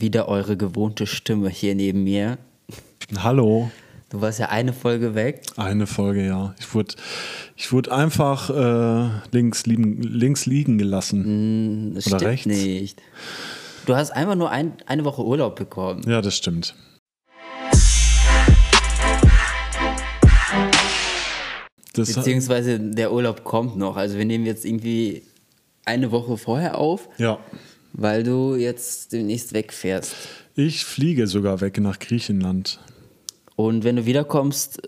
[0.00, 2.38] wieder eure gewohnte Stimme hier neben mir.
[3.18, 3.70] Hallo.
[4.08, 5.42] Du warst ja eine Folge weg.
[5.56, 6.54] Eine Folge, ja.
[6.58, 6.94] Ich wurde,
[7.56, 11.94] ich wurde einfach äh, links, liegen, links liegen gelassen.
[11.94, 12.46] Das Oder stimmt rechts.
[12.46, 13.02] nicht.
[13.86, 16.02] Du hast einfach nur ein, eine Woche Urlaub bekommen.
[16.08, 16.74] Ja, das stimmt.
[21.92, 23.96] Das, Beziehungsweise der Urlaub kommt noch.
[23.96, 25.22] Also wir nehmen jetzt irgendwie
[25.84, 27.38] eine Woche vorher auf, ja.
[27.92, 30.14] Weil du jetzt demnächst wegfährst.
[30.54, 32.78] Ich fliege sogar weg nach Griechenland.
[33.56, 34.80] Und wenn du wiederkommst,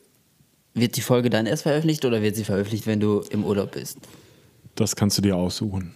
[0.74, 3.98] wird die Folge dann erst veröffentlicht oder wird sie veröffentlicht, wenn du im Urlaub bist?
[4.74, 5.92] Das kannst du dir aussuchen.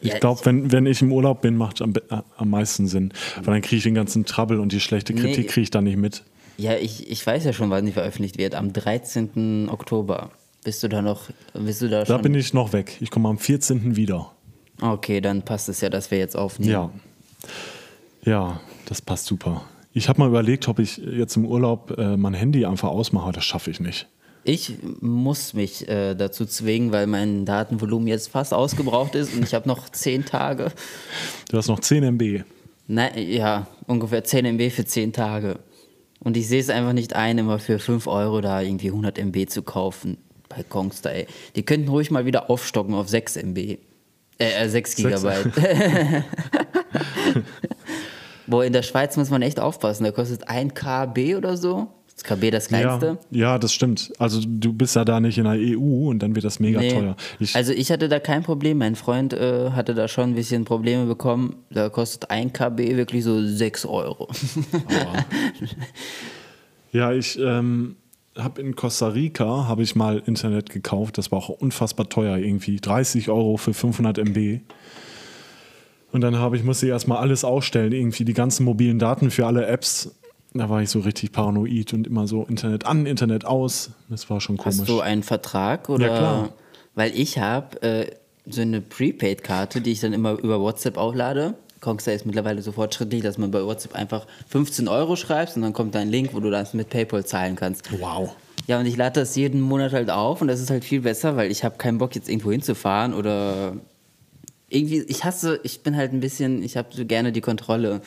[0.00, 2.86] Ich Ja, glaube, wenn, wenn ich im Urlaub bin, macht es am, äh, am meisten
[2.88, 3.12] Sinn.
[3.36, 5.44] Weil dann kriege ich den ganzen Trouble und die schlechte Kritik Nee.
[5.44, 6.22] kriege ich da nicht mit.
[6.58, 8.54] Ja, ich, ich weiß ja schon, wann die veröffentlicht wird.
[8.54, 9.68] Am 13.
[9.70, 10.30] Oktober.
[10.64, 12.96] Bist du da noch, bist du da, Da bin ich noch weg.
[13.00, 13.94] Ich komme am 14.
[13.94, 14.32] wieder.
[14.80, 16.72] Okay, dann passt es ja, dass wir jetzt aufnehmen.
[16.72, 16.90] Ja.
[18.24, 19.62] Ja, das passt super.
[19.92, 23.32] Ich habe mal überlegt, ob ich jetzt im Urlaub äh, mein Handy einfach ausmache.
[23.32, 24.08] Das schaffe ich nicht.
[24.44, 29.54] Ich muss mich äh, dazu zwingen, weil mein Datenvolumen jetzt fast ausgebraucht ist und ich
[29.54, 30.70] habe noch 10 Tage.
[31.50, 32.44] Du hast noch 10 MB.
[32.86, 35.58] Nein, ja, ungefähr 10 MB für 10 Tage.
[36.20, 39.48] Und ich sehe es einfach nicht ein, immer für 5 Euro da irgendwie 100 MB
[39.48, 41.12] zu kaufen bei Kongstar.
[41.12, 41.26] Ey.
[41.56, 43.78] Die könnten ruhig mal wieder aufstocken auf 6 MB.
[44.38, 45.52] Äh, äh 6 Gigabyte.
[48.46, 50.04] Wo in der Schweiz muss man echt aufpassen.
[50.04, 51.88] Da kostet 1 KB oder so.
[52.14, 53.18] Das KB das kleinste.
[53.30, 54.10] Ja, ja, das stimmt.
[54.18, 56.92] Also du bist ja da nicht in der EU und dann wird das mega Nee.
[56.92, 57.16] teuer.
[57.38, 58.78] Ich, also ich hatte da kein Problem.
[58.78, 61.56] Mein Freund äh, hatte da schon ein bisschen Probleme bekommen.
[61.70, 64.28] Da kostet 1 KB wirklich so 6 Euro.
[66.92, 67.96] ja, ich ähm,
[68.36, 71.18] habe in Costa Rica habe ich mal Internet gekauft.
[71.18, 72.80] Das war auch unfassbar teuer irgendwie.
[72.80, 74.60] 30 Euro für 500 MB.
[76.12, 79.46] Und dann habe ich, musste ich erstmal alles ausstellen, irgendwie die ganzen mobilen Daten für
[79.46, 80.14] alle Apps.
[80.54, 83.90] Da war ich so richtig paranoid und immer so Internet an, Internet aus.
[84.08, 84.78] Das war schon komisch.
[84.78, 86.06] Hast du einen Vertrag oder?
[86.06, 86.48] Ja, klar.
[86.94, 88.06] Weil ich habe äh,
[88.46, 91.54] so eine Prepaid-Karte, die ich dann immer über WhatsApp auflade.
[91.80, 95.72] Kongstar ist mittlerweile so fortschrittlich, dass man bei WhatsApp einfach 15 Euro schreibst und dann
[95.72, 97.90] kommt da ein Link, wo du das mit PayPal zahlen kannst.
[98.00, 98.34] wow.
[98.66, 101.36] Ja, und ich lade das jeden Monat halt auf und das ist halt viel besser,
[101.36, 103.76] weil ich habe keinen Bock jetzt irgendwo hinzufahren oder
[104.68, 108.00] irgendwie, ich hasse, ich bin halt ein bisschen, ich habe so gerne die Kontrolle.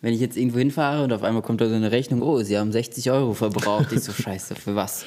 [0.00, 2.56] Wenn ich jetzt irgendwo hinfahre und auf einmal kommt da so eine Rechnung, oh, sie
[2.58, 3.92] haben 60 Euro verbraucht.
[3.92, 5.04] Ich so, scheiße, für was?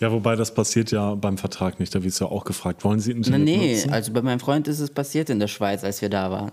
[0.00, 1.94] Ja, wobei das passiert ja beim Vertrag nicht.
[1.94, 2.84] Da wird es ja auch gefragt.
[2.84, 3.90] Wollen Sie Na, Internet nee, nutzen?
[3.90, 6.52] also bei meinem Freund ist es passiert in der Schweiz, als wir da waren.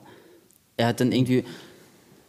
[0.77, 1.45] Er hat dann irgendwie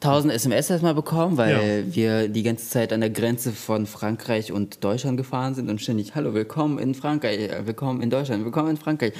[0.00, 4.84] 1000 SMS erstmal bekommen, weil wir die ganze Zeit an der Grenze von Frankreich und
[4.84, 8.76] Deutschland gefahren sind und ständig, hallo, willkommen in Frankreich, äh, willkommen in Deutschland, willkommen in
[8.76, 9.14] Frankreich.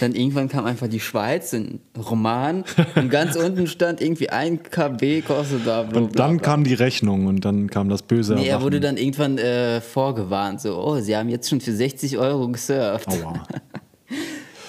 [0.00, 2.64] Dann irgendwann kam einfach die Schweiz, ein Roman
[2.96, 5.82] und ganz unten stand irgendwie ein KB kostet da.
[5.82, 8.96] bla, Und dann kam die Rechnung und dann kam das böse Nee, er wurde dann
[8.96, 13.08] irgendwann äh, vorgewarnt, so, oh, sie haben jetzt schon für 60 Euro gesurft.
[13.08, 13.44] Aua.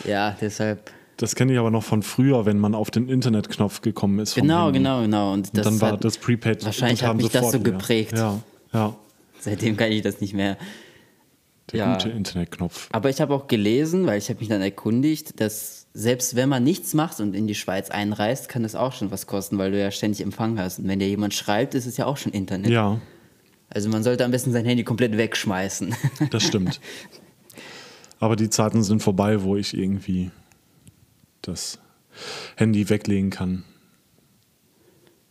[0.05, 0.91] Ja, deshalb.
[1.23, 4.35] Das kenne ich aber noch von früher, wenn man auf den Internetknopf gekommen ist.
[4.35, 5.31] Genau, genau, genau.
[5.31, 6.65] Und, Und dann war hat, das Prepaid.
[6.65, 8.17] wahrscheinlich hat mich das so geprägt.
[8.17, 8.41] Ja,
[8.73, 8.93] ja.
[9.39, 10.57] Seitdem kann ich das nicht mehr.
[11.71, 11.93] Der Ja.
[11.93, 12.89] gute Internetknopf.
[12.91, 16.61] Aber ich habe auch gelesen, weil ich habe mich dann erkundigt, dass selbst wenn man
[16.61, 19.79] nichts macht und in die Schweiz einreist, kann das auch schon was kosten, weil du
[19.79, 20.79] ja ständig Empfang hast.
[20.79, 22.69] Und wenn dir jemand schreibt, ist es ja auch schon Internet.
[22.69, 22.99] Ja,
[23.69, 25.95] Also man sollte am besten sein Handy komplett wegschmeißen.
[26.31, 26.81] das stimmt.
[28.19, 30.31] aber die Zeiten sind vorbei, wo ich irgendwie
[31.43, 31.79] das
[32.55, 33.63] Handy weglegen kann.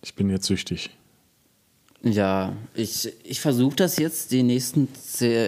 [0.02, 0.90] Ich bin jetzt süchtig.
[2.02, 4.88] Ja, ich, ich versuche das jetzt die nächsten,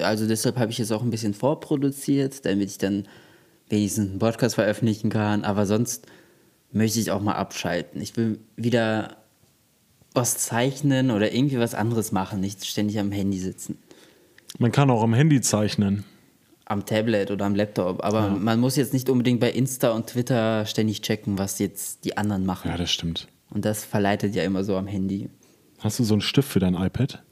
[0.02, 3.08] also deshalb habe ich jetzt auch ein bisschen vorproduziert, damit ich dann
[3.68, 6.06] wenigstens einen Podcast veröffentlichen kann, aber sonst
[6.70, 8.00] möchte ich auch mal abschalten.
[8.00, 9.16] Ich will wieder
[10.12, 13.78] was zeichnen oder irgendwie was anderes machen, nicht ständig am Handy sitzen.
[14.58, 16.04] Man kann auch am Handy zeichnen.
[16.66, 20.64] Am Tablet oder am Laptop, aber man muss jetzt nicht unbedingt bei Insta und Twitter
[20.64, 22.70] ständig checken, was jetzt die anderen machen.
[22.70, 23.28] Ja, das stimmt.
[23.50, 25.28] Und das verleitet ja immer so am Handy.
[25.78, 27.22] Hast du so einen Stift für dein iPad?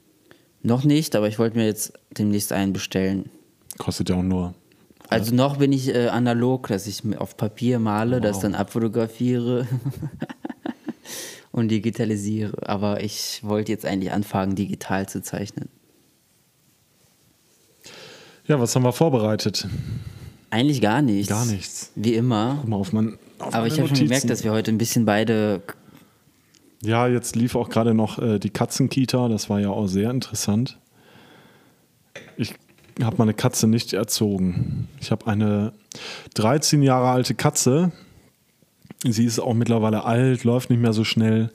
[0.61, 3.29] Noch nicht, aber ich wollte mir jetzt demnächst einen bestellen.
[3.77, 4.53] Kostet ja auch nur.
[5.09, 9.67] Also noch bin ich äh, analog, dass ich auf Papier male, das dann abfotografiere
[11.51, 12.67] und digitalisiere.
[12.67, 15.69] Aber ich wollte jetzt eigentlich anfangen, digital zu zeichnen.
[18.47, 19.67] Ja, was haben wir vorbereitet?
[20.49, 21.29] Eigentlich gar nichts.
[21.29, 21.91] Gar nichts.
[21.95, 22.57] Wie immer.
[22.61, 23.17] Guck mal auf mein.
[23.39, 25.61] Auf Aber ich habe schon gemerkt, dass wir heute ein bisschen beide.
[26.81, 29.29] Ja, jetzt lief auch gerade noch äh, die Katzenkita.
[29.29, 30.77] Das war ja auch sehr interessant.
[32.37, 32.53] Ich
[33.01, 34.89] habe meine Katze nicht erzogen.
[34.99, 35.71] Ich habe eine
[36.35, 37.91] 13 Jahre alte Katze.
[39.05, 41.51] Sie ist auch mittlerweile alt, läuft nicht mehr so schnell.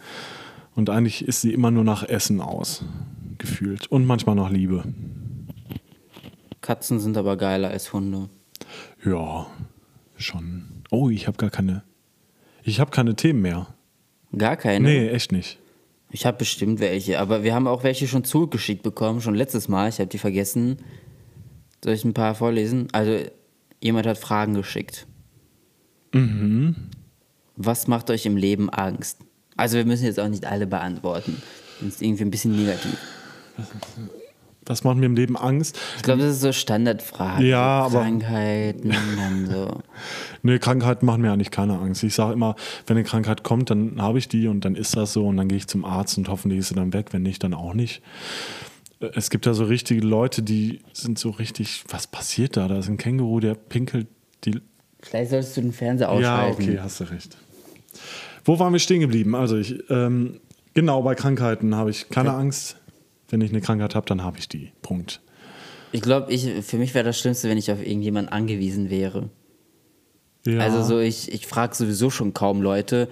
[0.74, 2.84] Und eigentlich ist sie immer nur nach Essen aus,
[3.38, 3.86] gefühlt.
[3.86, 4.84] Und manchmal nach Liebe.
[6.68, 8.28] Katzen sind aber geiler als Hunde.
[9.02, 9.46] Ja,
[10.18, 10.82] schon.
[10.90, 11.82] Oh, ich habe gar keine.
[12.62, 13.68] Ich habe keine Themen mehr.
[14.36, 14.86] Gar keine?
[14.86, 15.58] Nee, echt nicht.
[16.10, 19.88] Ich habe bestimmt welche, aber wir haben auch welche schon zugeschickt bekommen, schon letztes Mal.
[19.88, 20.76] Ich habe die vergessen.
[21.82, 22.88] Soll ich ein paar vorlesen?
[22.92, 23.18] Also,
[23.80, 25.06] jemand hat Fragen geschickt.
[26.12, 26.76] Mhm.
[27.56, 29.20] Was macht euch im Leben Angst?
[29.56, 31.40] Also, wir müssen jetzt auch nicht alle beantworten.
[31.80, 32.98] Das ist irgendwie ein bisschen negativ.
[34.68, 35.78] Was macht mir im Leben Angst?
[35.96, 37.44] Ich glaube, das ist so Standardfrage.
[37.46, 39.80] Ja, aber- Krankheiten, dann so.
[40.42, 42.02] Nee, Krankheiten machen mir eigentlich keine Angst.
[42.04, 42.54] Ich sage immer,
[42.86, 45.48] wenn eine Krankheit kommt, dann habe ich die und dann ist das so und dann
[45.48, 47.08] gehe ich zum Arzt und hoffentlich ist sie dann weg.
[47.12, 48.02] Wenn nicht, dann auch nicht.
[49.00, 52.68] Es gibt ja so richtige Leute, die sind so richtig, was passiert da?
[52.68, 54.06] Da ist ein Känguru, der pinkelt
[54.44, 54.60] die.
[55.00, 56.12] Vielleicht solltest du den Fernseher Ja,
[56.42, 56.62] ausschalten.
[56.62, 57.36] okay, hast du recht.
[58.44, 59.34] Wo waren wir stehen geblieben?
[59.34, 60.40] Also ich, ähm,
[60.74, 62.76] genau, bei Krankheiten habe ich keine Angst.
[63.30, 64.72] Wenn ich eine Krankheit habe, dann habe ich die.
[64.82, 65.20] Punkt.
[65.92, 69.30] Ich glaube, ich, für mich wäre das Schlimmste, wenn ich auf irgendjemanden angewiesen wäre.
[70.46, 70.60] Ja.
[70.60, 73.08] Also so, ich, ich frage sowieso schon kaum Leute.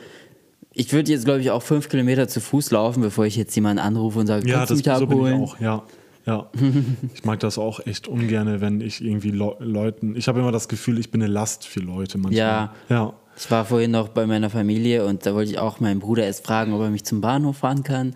[0.73, 3.79] Ich würde jetzt, glaube ich, auch fünf Kilometer zu Fuß laufen, bevor ich jetzt jemanden
[3.79, 5.43] anrufe und sage, Ja, kannst du das mich da so bin ich abholen?
[5.43, 5.83] auch, ja.
[6.27, 6.51] Ja.
[7.15, 10.17] ich mag das auch echt ungern, wenn ich irgendwie Leu- Leuten.
[10.17, 12.39] Ich habe immer das Gefühl, ich bin eine Last für Leute manchmal.
[12.39, 12.75] Ja.
[12.89, 13.13] Ja.
[13.39, 16.47] Ich war vorhin noch bei meiner Familie und da wollte ich auch meinen Bruder erst
[16.47, 18.15] fragen, ob er mich zum Bahnhof fahren kann.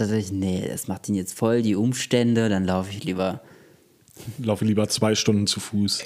[0.00, 3.04] Und da dachte ich, nee, das macht ihn jetzt voll, die Umstände, dann laufe ich
[3.04, 3.40] lieber.
[4.38, 6.02] Laufe lieber zwei Stunden zu Fuß.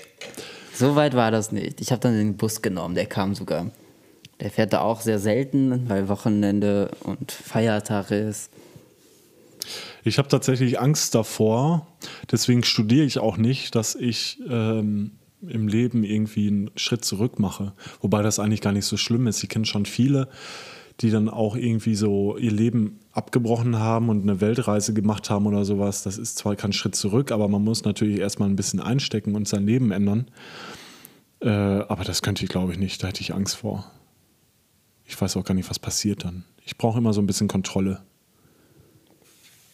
[0.75, 1.81] So weit war das nicht.
[1.81, 3.71] Ich habe dann den Bus genommen, der kam sogar.
[4.41, 8.51] Der fährt da auch sehr selten, weil Wochenende und Feiertag ist.
[10.03, 11.87] Ich habe tatsächlich Angst davor,
[12.31, 17.73] deswegen studiere ich auch nicht, dass ich ähm, im Leben irgendwie einen Schritt zurück mache.
[18.01, 19.43] Wobei das eigentlich gar nicht so schlimm ist.
[19.43, 20.29] Ich kenne schon viele,
[21.01, 25.65] die dann auch irgendwie so ihr Leben abgebrochen haben und eine Weltreise gemacht haben oder
[25.65, 26.03] sowas.
[26.03, 29.47] Das ist zwar kein Schritt zurück, aber man muss natürlich erstmal ein bisschen einstecken und
[29.47, 30.27] sein Leben ändern.
[31.41, 33.03] Äh, aber das könnte ich, glaube ich, nicht.
[33.03, 33.91] Da hätte ich Angst vor.
[35.05, 36.45] Ich weiß auch gar nicht, was passiert dann.
[36.65, 38.01] Ich brauche immer so ein bisschen Kontrolle.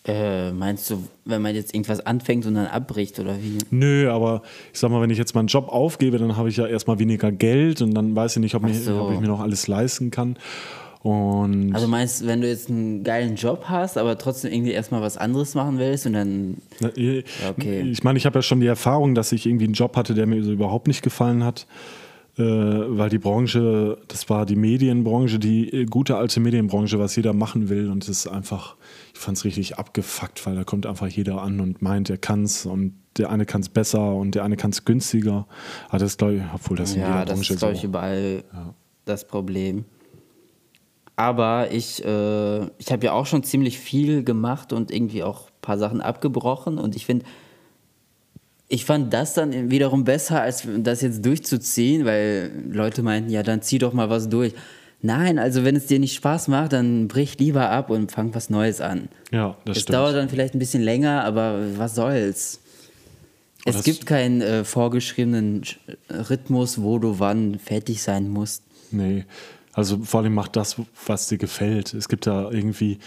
[0.04, 3.58] Äh, meinst du, wenn man jetzt irgendwas anfängt und dann abbricht oder wie?
[3.70, 4.42] Nö, aber
[4.72, 7.30] ich sag mal, wenn ich jetzt meinen Job aufgebe, dann habe ich ja erstmal weniger
[7.30, 9.02] Geld und dann weiß ich nicht, ob, so.
[9.02, 10.36] ob ich mir noch alles leisten kann.
[11.02, 15.00] Und Also meinst du, wenn du jetzt einen geilen Job hast, aber trotzdem irgendwie erstmal
[15.00, 16.58] was anderes machen willst und dann.
[17.48, 17.80] Okay.
[17.80, 20.26] ich meine, ich habe ja schon die Erfahrung, dass ich irgendwie einen Job hatte, der
[20.26, 21.66] mir so überhaupt nicht gefallen hat.
[22.38, 27.32] Äh, weil die Branche, das war die Medienbranche, die äh, gute alte Medienbranche, was jeder
[27.32, 27.90] machen will.
[27.90, 28.76] Und es ist einfach,
[29.12, 32.44] ich fand es richtig abgefuckt, weil da kommt einfach jeder an und meint, er kann
[32.44, 35.46] es und der eine kann es besser und der eine kann es günstiger.
[35.88, 37.86] Aber das glaube ich, obwohl das in ja, jeder das Branche ist, glaube ich, so.
[37.88, 38.44] überall
[39.06, 39.84] das Problem.
[41.20, 45.60] Aber ich, äh, ich habe ja auch schon ziemlich viel gemacht und irgendwie auch ein
[45.62, 46.78] paar Sachen abgebrochen.
[46.78, 47.24] Und ich finde,
[48.68, 53.62] ich fand das dann wiederum besser, als das jetzt durchzuziehen, weil Leute meinten, ja, dann
[53.62, 54.54] zieh doch mal was durch.
[55.02, 58.50] Nein, also wenn es dir nicht Spaß macht, dann brich lieber ab und fang was
[58.50, 59.08] Neues an.
[59.32, 59.94] Ja, das Es stimmt.
[59.96, 62.60] dauert dann vielleicht ein bisschen länger, aber was soll's?
[63.64, 65.76] Es das- gibt keinen äh, vorgeschriebenen Sch-
[66.30, 68.62] Rhythmus, wo du wann fertig sein musst.
[68.90, 69.24] Nee.
[69.72, 70.76] Also vor allem mach das,
[71.06, 71.94] was dir gefällt.
[71.94, 72.98] Es gibt da irgendwie,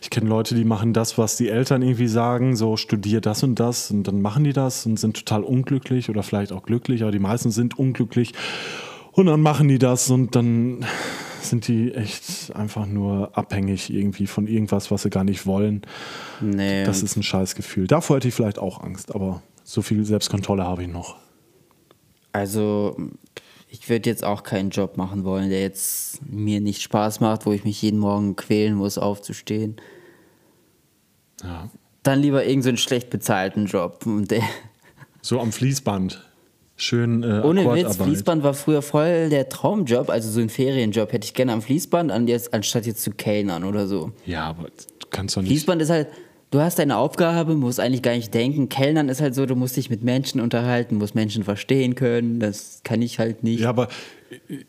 [0.00, 3.56] ich kenne Leute, die machen das, was die Eltern irgendwie sagen, so studier das und
[3.58, 7.10] das und dann machen die das und sind total unglücklich oder vielleicht auch glücklich, aber
[7.10, 8.34] die meisten sind unglücklich
[9.10, 10.86] und dann machen die das und dann
[11.40, 15.82] sind die echt einfach nur abhängig irgendwie von irgendwas, was sie gar nicht wollen.
[16.40, 16.84] Nee.
[16.84, 17.88] Das ist ein Scheißgefühl.
[17.88, 21.16] Davor hätte ich vielleicht auch Angst, aber so viel Selbstkontrolle habe ich noch.
[22.32, 22.96] also,
[23.72, 27.52] ich würde jetzt auch keinen Job machen wollen, der jetzt mir nicht Spaß macht, wo
[27.52, 29.76] ich mich jeden Morgen quälen muss, aufzustehen.
[31.42, 31.70] Ja.
[32.02, 34.04] Dann lieber irgendeinen so schlecht bezahlten Job.
[34.04, 34.42] Und der,
[35.22, 36.22] So am Fließband.
[36.76, 37.96] Schön äh, ohne Witz.
[37.96, 42.10] Fließband war früher voll der Traumjob, also so ein Ferienjob hätte ich gerne am Fließband,
[42.12, 44.12] an jetzt, anstatt jetzt zu kellnern oder so.
[44.26, 45.50] Ja, aber du kannst doch nicht.
[45.50, 46.08] Fließband ist halt,
[46.52, 48.68] du hast deine Aufgabe, musst eigentlich gar nicht denken.
[48.68, 52.38] Kellnern ist halt so, du musst dich mit Menschen unterhalten, musst Menschen verstehen können.
[52.38, 53.60] Das kann ich halt nicht.
[53.60, 53.88] Ja, aber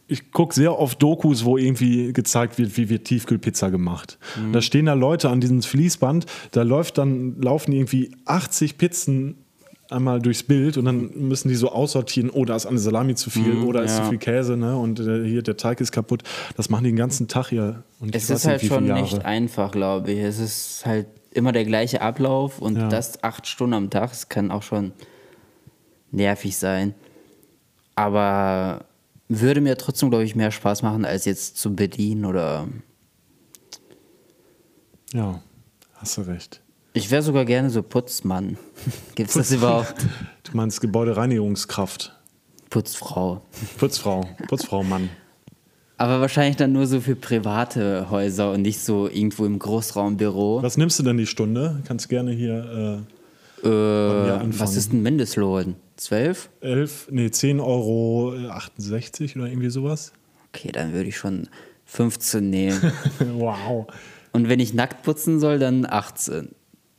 [0.08, 4.18] ich- gucke sehr oft Dokus, wo irgendwie gezeigt wird, wie wird Tiefkühlpizza gemacht.
[4.52, 9.36] Da stehen da Leute an diesem Fließband, da läuft dann, laufen irgendwie 80 Pizzen
[9.90, 13.30] einmal durchs Bild und dann müssen die so aussortieren, oh, da ist eine Salami zu
[13.30, 14.04] viel, oh, da ist ja.
[14.04, 14.76] zu viel Käse, ne?
[14.76, 16.24] Und äh, hier der Teig ist kaputt.
[16.56, 17.84] Das machen die den ganzen Tag hier.
[18.00, 19.02] Und es ist halt schon Jahre.
[19.02, 20.20] nicht einfach, glaube ich.
[20.20, 22.88] Es ist halt immer der gleiche Ablauf und Ja.
[22.90, 24.92] das acht Stunden am Tag, das kann auch schon
[26.12, 26.94] nervig sein.
[27.96, 28.86] Aber
[29.28, 32.68] würde mir trotzdem, glaube ich, mehr Spaß machen, als jetzt zu bedienen oder
[35.14, 35.42] Ja,
[35.96, 36.62] hast du recht.
[36.94, 38.58] Ich wäre sogar gerne so Putzmann.
[39.16, 39.96] Gibt es das überhaupt?
[40.44, 42.20] Du meinst Gebäudereinigungskraft.
[42.70, 43.42] Putzfrau.
[43.78, 45.10] Putzfrau, Putzfrau, Mann.
[46.04, 50.62] Aber wahrscheinlich dann nur so für private Häuser und nicht so irgendwo im Großraumbüro.
[50.62, 51.82] Was nimmst du denn die Stunde?
[51.88, 53.06] Kannst gerne hier
[53.64, 54.60] Äh, anfangen.
[54.60, 55.76] was ist ein Mindestlohn?
[55.96, 56.50] 12?
[56.60, 60.12] äh, 11, nee, 10 Euro 68 oder irgendwie sowas.
[60.50, 61.48] Okay, dann würde ich schon
[61.86, 62.82] 15 nehmen.
[63.38, 63.88] wow.
[64.34, 66.50] und wenn ich nackt putzen soll, dann 18.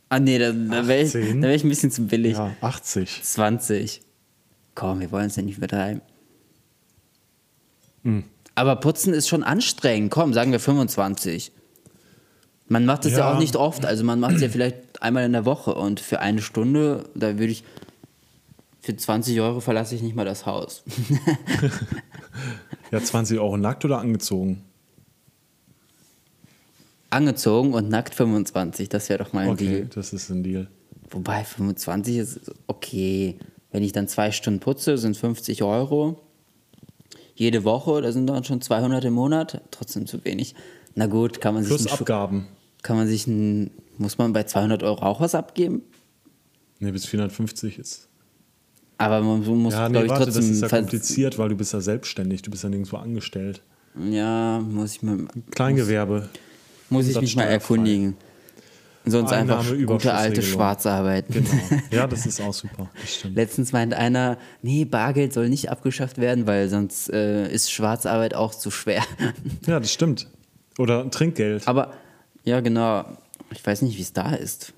[0.08, 1.28] Ah nee, dann, dann wäre ich, 18?
[1.28, 2.38] dann wär ich ein bisschen zu billig.
[2.38, 3.20] Ja, 80.
[3.22, 4.00] 20.
[4.74, 6.00] Komm, wir wollen es ja nicht übertreiben.
[8.04, 8.24] Hm.
[8.54, 10.10] Aber putzen ist schon anstrengend.
[10.10, 11.52] Komm, sagen wir 25.
[12.68, 13.18] Man macht es ja.
[13.18, 13.32] Ja.
[13.34, 13.84] auch nicht oft.
[13.84, 15.74] Also man macht es ja vielleicht einmal in der Woche.
[15.74, 17.64] Und für eine Stunde, da würde ich.
[18.80, 20.82] Für 20 Euro verlasse ich nicht mal das Haus.
[22.90, 24.62] Ja, 20 Euro nackt oder angezogen?
[27.10, 28.88] Angezogen und nackt 25.
[28.88, 29.86] Das wäre doch mal ein Okay, Deal.
[29.94, 30.68] das ist ein Deal.
[31.10, 33.38] Wobei 25 ist okay.
[33.72, 36.20] Wenn ich dann zwei Stunden putze, sind 50 Euro.
[37.34, 39.60] Jede Woche, da sind dann schon 200 im Monat.
[39.70, 40.54] Trotzdem zu wenig.
[40.94, 42.46] Na gut, kann man sich Plus einen Schu- Abgaben.
[42.82, 45.82] Kann man sich ein, muss man bei 200 Euro auch was abgeben?
[46.78, 48.08] Nee, bis 450 ist.
[48.98, 50.42] Aber man muss, Ja, glaube nee, ich, warte, trotzdem.
[50.42, 53.62] das ist ja kompliziert, weil du bist ja selbstständig, du bist ja nirgendwo angestellt.
[54.10, 56.28] ja, muss ich, mir, Kleingewerbe.
[56.90, 58.16] muss ich das mich mal erkundigen.
[59.06, 60.42] Sonst einfach gute alte.
[60.42, 61.26] Schwarzarbeit.
[61.28, 61.48] Genau.
[61.90, 62.90] Ja, das ist auch super.
[63.00, 63.36] Das stimmt.
[63.36, 68.54] Letztens meint einer, nee, Bargeld soll nicht abgeschafft werden, weil sonst äh, ist Schwarzarbeit auch
[68.54, 69.02] zu schwer.
[69.66, 70.28] Ja, das stimmt.
[70.78, 71.66] Oder Trinkgeld.
[71.68, 71.92] Aber
[72.44, 73.04] ja, genau.
[73.50, 74.72] Ich weiß nicht, wie es da ist.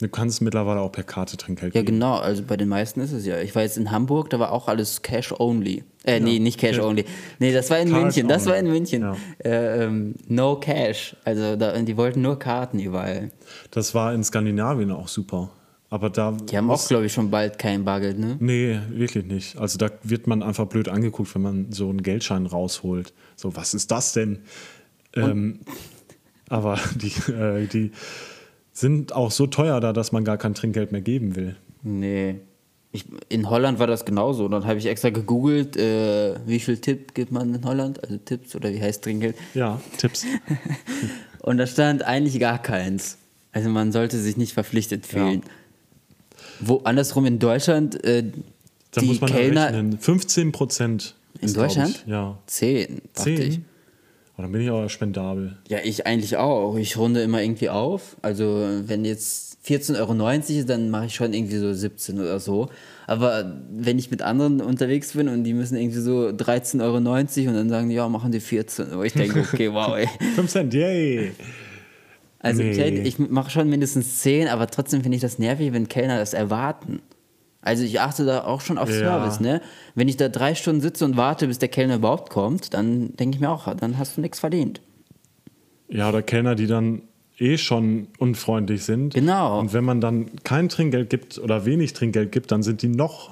[0.00, 2.16] Du kannst mittlerweile auch per Karte Trinkgeld Ja, genau.
[2.16, 3.38] Also bei den meisten ist es ja.
[3.40, 5.84] Ich war jetzt in Hamburg, da war auch alles Cash only.
[6.04, 6.84] Äh, nee, nicht Cash Ja.
[6.84, 7.04] only.
[7.38, 8.26] Nee, das war in Card München.
[8.26, 8.78] Das war in only.
[8.78, 9.02] München.
[9.02, 9.16] Ja.
[9.44, 11.16] Äh, ähm, no Cash.
[11.24, 13.30] Also da, die wollten nur Karten überall.
[13.70, 15.50] Das war in Skandinavien auch super.
[15.90, 16.32] Aber da.
[16.32, 18.36] Die haben auch, glaube ich, schon bald kein Bargeld, ne?
[18.40, 19.58] Nee, wirklich nicht.
[19.58, 23.12] Also da wird man einfach blöd angeguckt, wenn man so einen Geldschein rausholt.
[23.36, 24.38] So, was ist das denn?
[25.14, 25.60] Ähm,
[26.48, 27.90] aber die, äh, die
[28.72, 31.56] sind auch so teuer da, dass man gar kein Trinkgeld mehr geben will.
[31.82, 32.36] Nee.
[32.92, 34.48] Ich, in Holland war das genauso.
[34.48, 38.02] Dann habe ich extra gegoogelt, äh, wie viel Tipp gibt man in Holland?
[38.02, 39.36] Also Tipps oder wie heißt Trinkgeld?
[39.54, 40.24] Ja, Tipps.
[41.42, 43.16] Und da stand eigentlich gar keins.
[43.52, 45.42] Also man sollte sich nicht verpflichtet fühlen.
[46.60, 48.24] Wo andersrum in Deutschland äh,
[48.90, 49.98] Da die muss man ja Kellner rechnen.
[49.98, 51.14] 15 Prozent.
[51.40, 52.02] in Deutschland?
[52.04, 52.38] Ich, ja.
[52.46, 53.54] 10, dachte ich.
[53.54, 53.64] 10?
[54.40, 55.58] Oh, dann bin ich aber spendabel.
[55.68, 56.76] Ja, ich eigentlich auch.
[56.78, 58.16] Ich runde immer irgendwie auf.
[58.22, 62.70] Also wenn jetzt 14,90 Euro ist, dann mache ich schon irgendwie so 17 oder so.
[63.06, 67.54] Aber wenn ich mit anderen unterwegs bin und die müssen irgendwie so 13,90 Euro und
[67.54, 68.92] dann sagen die, ja, machen die 14.
[68.92, 70.08] Aber ich denke, okay, wow, ey.
[70.36, 71.32] 5 Cent, yay!
[72.38, 73.02] Also Nee.
[73.04, 77.02] ich mache schon mindestens 10, aber trotzdem finde ich das nervig, wenn Kellner das erwarten.
[77.62, 78.98] Also ich achte da auch schon auf Ja.
[78.98, 79.60] Service, ne?
[79.94, 83.36] Wenn ich da drei Stunden sitze und warte, bis der Kellner überhaupt kommt, dann denke
[83.36, 84.80] ich mir auch, dann hast du nichts verdient.
[85.88, 87.02] Ja, oder Kellner, die dann
[87.38, 89.14] eh schon unfreundlich sind.
[89.14, 89.58] Genau.
[89.58, 93.30] Und wenn man dann kein Trinkgeld gibt oder wenig Trinkgeld gibt, dann sind die noch,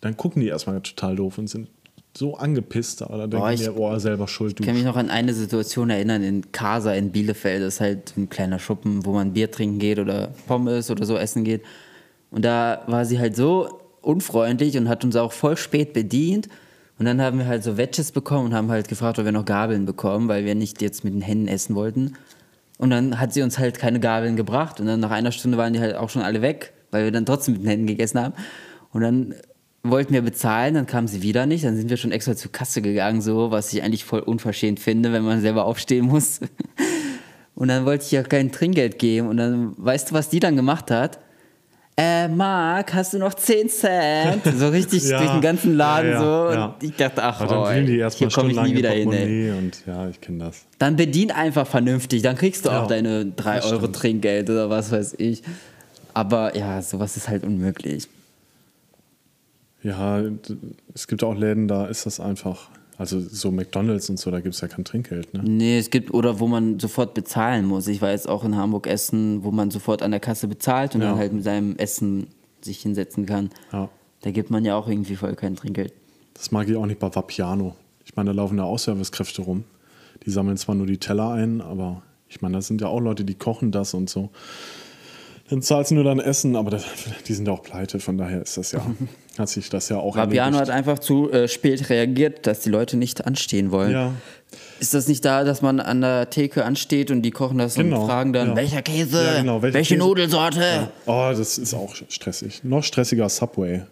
[0.00, 1.68] dann gucken die erstmal total doof und sind
[2.16, 3.02] so angepisst.
[3.02, 4.58] Aber da denken die, boah, selber schuld.
[4.58, 7.62] Ich kann mich noch an eine Situation erinnern in Casa in Bielefeld.
[7.62, 11.16] Das ist halt ein kleiner Schuppen, wo man Bier trinken geht oder Pommes oder so
[11.16, 11.62] essen geht.
[12.30, 16.48] Und da war sie halt so unfreundlich und hat uns auch voll spät bedient.
[16.98, 19.44] Und dann haben wir halt so Wedges bekommen und haben halt gefragt, ob wir noch
[19.44, 22.14] Gabeln bekommen, weil wir nicht jetzt mit den Händen essen wollten.
[22.76, 24.80] Und dann hat sie uns halt keine Gabeln gebracht.
[24.80, 27.26] Und dann nach einer Stunde waren die halt auch schon alle weg, weil wir dann
[27.26, 28.34] trotzdem mit den Händen gegessen haben.
[28.92, 29.34] Und dann
[29.82, 31.64] wollten wir bezahlen, dann kam sie wieder nicht.
[31.64, 35.12] Dann sind wir schon extra zur Kasse gegangen, so, was ich eigentlich voll unverschämt finde,
[35.12, 36.40] wenn man selber aufstehen muss.
[37.54, 39.28] Und dann wollte ich ja kein Trinkgeld geben.
[39.28, 41.18] Und dann, weißt du, was die dann gemacht hat?
[42.00, 44.42] Äh, Marc, hast du noch 10 Cent?
[44.56, 46.24] So richtig Ja, durch den ganzen Laden ja, so.
[46.24, 46.76] ja, Und ja.
[46.88, 49.50] ich dachte, ach, oh, ey, hier komme ich nie wieder hin, ey.
[49.50, 50.64] Und ja, ich kenne das.
[50.78, 53.96] Dann bedien einfach vernünftig, dann kriegst du auch deine 3 das Euro stimmt.
[53.96, 55.42] Trinkgeld oder was weiß ich.
[56.14, 58.06] Aber ja, sowas ist halt unmöglich.
[59.82, 60.22] Ja,
[60.94, 64.54] es gibt auch Läden, da ist das einfach, also so McDonalds und so, da gibt
[64.56, 65.42] es ja kein Trinkgeld, ne?
[65.44, 67.86] Nee, es gibt, oder wo man sofort bezahlen muss.
[67.86, 71.02] Ich war jetzt auch in Hamburg essen, wo man sofort an der Kasse bezahlt und
[71.02, 71.10] Ja.
[71.10, 72.26] dann halt mit seinem Essen
[72.60, 73.50] sich hinsetzen kann.
[73.72, 73.88] Ja.
[74.22, 75.92] Da gibt man ja auch irgendwie voll kein Trinkgeld.
[76.34, 77.76] Das mag ich auch nicht bei Vapiano.
[78.04, 79.62] Ich meine, da laufen ja auch Servicekräfte rum.
[80.26, 83.24] Die sammeln zwar nur die Teller ein, aber ich meine, das sind ja auch Leute,
[83.24, 84.30] die kochen das und so.
[85.50, 86.84] Dann zahlst du nur dein Essen, aber das,
[87.28, 88.84] die sind ja auch pleite, von daher ist das ja,
[89.38, 92.96] hat sich das ja auch Fabiano hat einfach zu äh, spät reagiert, dass die Leute
[92.96, 93.92] nicht anstehen wollen.
[93.92, 94.12] Ja,
[94.80, 98.02] Ist das nicht da, dass man an der Theke ansteht und die kochen das Genau,
[98.02, 98.56] und fragen dann, ja.
[98.56, 100.06] welcher Käse, Ja, genau, welcher welche Käse?
[100.06, 100.88] Nudelsorte?
[101.06, 102.64] oh, das ist auch stressig.
[102.64, 103.82] Noch stressiger Subway.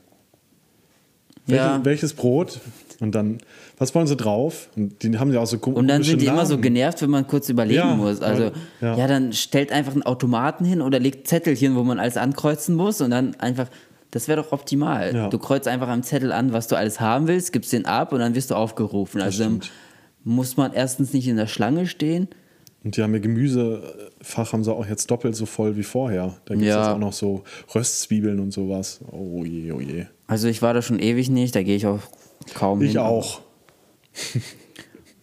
[1.46, 1.74] Ja.
[1.74, 2.60] Welche, welches Brot?
[2.98, 3.38] Und dann,
[3.76, 4.68] was wollen sie drauf?
[4.74, 6.62] Und die haben ja auch so komische Und dann sind die immer so Namen.
[6.62, 8.22] genervt, wenn man kurz überlegen Ja, muss.
[8.22, 8.50] Also,
[8.80, 8.96] ja.
[8.96, 9.06] ja.
[9.06, 13.10] dann stellt einfach einen Automaten hin oder legt Zettelchen, wo man alles ankreuzen muss und
[13.10, 13.68] dann einfach,
[14.16, 15.14] das wäre doch optimal.
[15.14, 15.28] Ja.
[15.28, 18.20] Du kreuzt einfach am Zettel an, was du alles haben willst, gibst den ab und
[18.20, 19.20] dann wirst du aufgerufen.
[19.20, 19.72] Also dann stimmt.
[20.24, 22.28] muss man erstens nicht in der Schlange stehen.
[22.82, 26.36] Und die haben ihr Gemüsefach haben sie auch jetzt doppelt so voll wie vorher.
[26.46, 26.94] Da gibt es Ja.
[26.94, 27.42] auch noch so
[27.74, 29.00] Röstzwiebeln und sowas.
[29.10, 30.06] Oh je, oh je.
[30.28, 32.00] Also ich war da schon ewig nicht, da gehe ich auch
[32.54, 32.90] kaum hin.
[32.90, 33.40] Ich auch.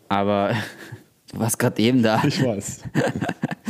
[0.10, 0.54] Aber
[1.32, 2.22] du warst gerade eben da.
[2.26, 2.82] Ich weiß.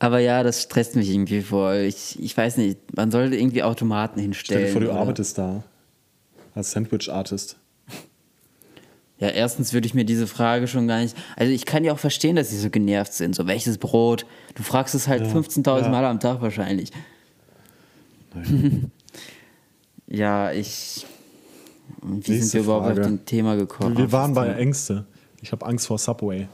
[0.00, 1.84] Aber ja, das stresst mich irgendwie voll.
[1.86, 4.66] Ich, ich weiß nicht, man sollte irgendwie Automaten Stell hinstellen.
[4.66, 5.62] dir vor, du oder- arbeitest da.
[6.54, 7.56] Als Sandwich-Artist.
[9.18, 11.14] Ja, erstens würde ich mir diese Frage schon gar nicht.
[11.36, 13.34] Also ich kann ja auch verstehen, dass sie so genervt sind.
[13.36, 14.24] So, welches Brot?
[14.54, 15.88] Du fragst es halt 15.000 ja.
[15.90, 16.90] Mal am Tag wahrscheinlich.
[20.06, 21.06] ja, ich.
[22.02, 23.00] Wie Nächste sind wir überhaupt Frage.
[23.02, 23.96] auf den Thema gekommen?
[23.98, 24.48] Wir waren bei?
[24.54, 25.04] Ängste.
[25.42, 26.48] Ich habe Angst vor Subway.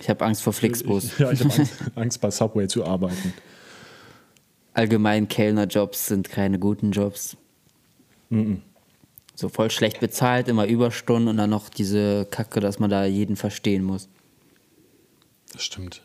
[0.00, 1.12] Ich habe Angst vor Flixbus.
[1.18, 3.32] Ja, ich habe Angst, Angst, bei Subway zu arbeiten.
[4.74, 7.36] Allgemein Kellnerjobs sind keine guten Jobs.
[9.34, 13.36] So voll schlecht bezahlt, immer Überstunden und dann noch diese Kacke, dass man da jeden
[13.36, 14.08] verstehen muss.
[15.52, 16.02] Das stimmt.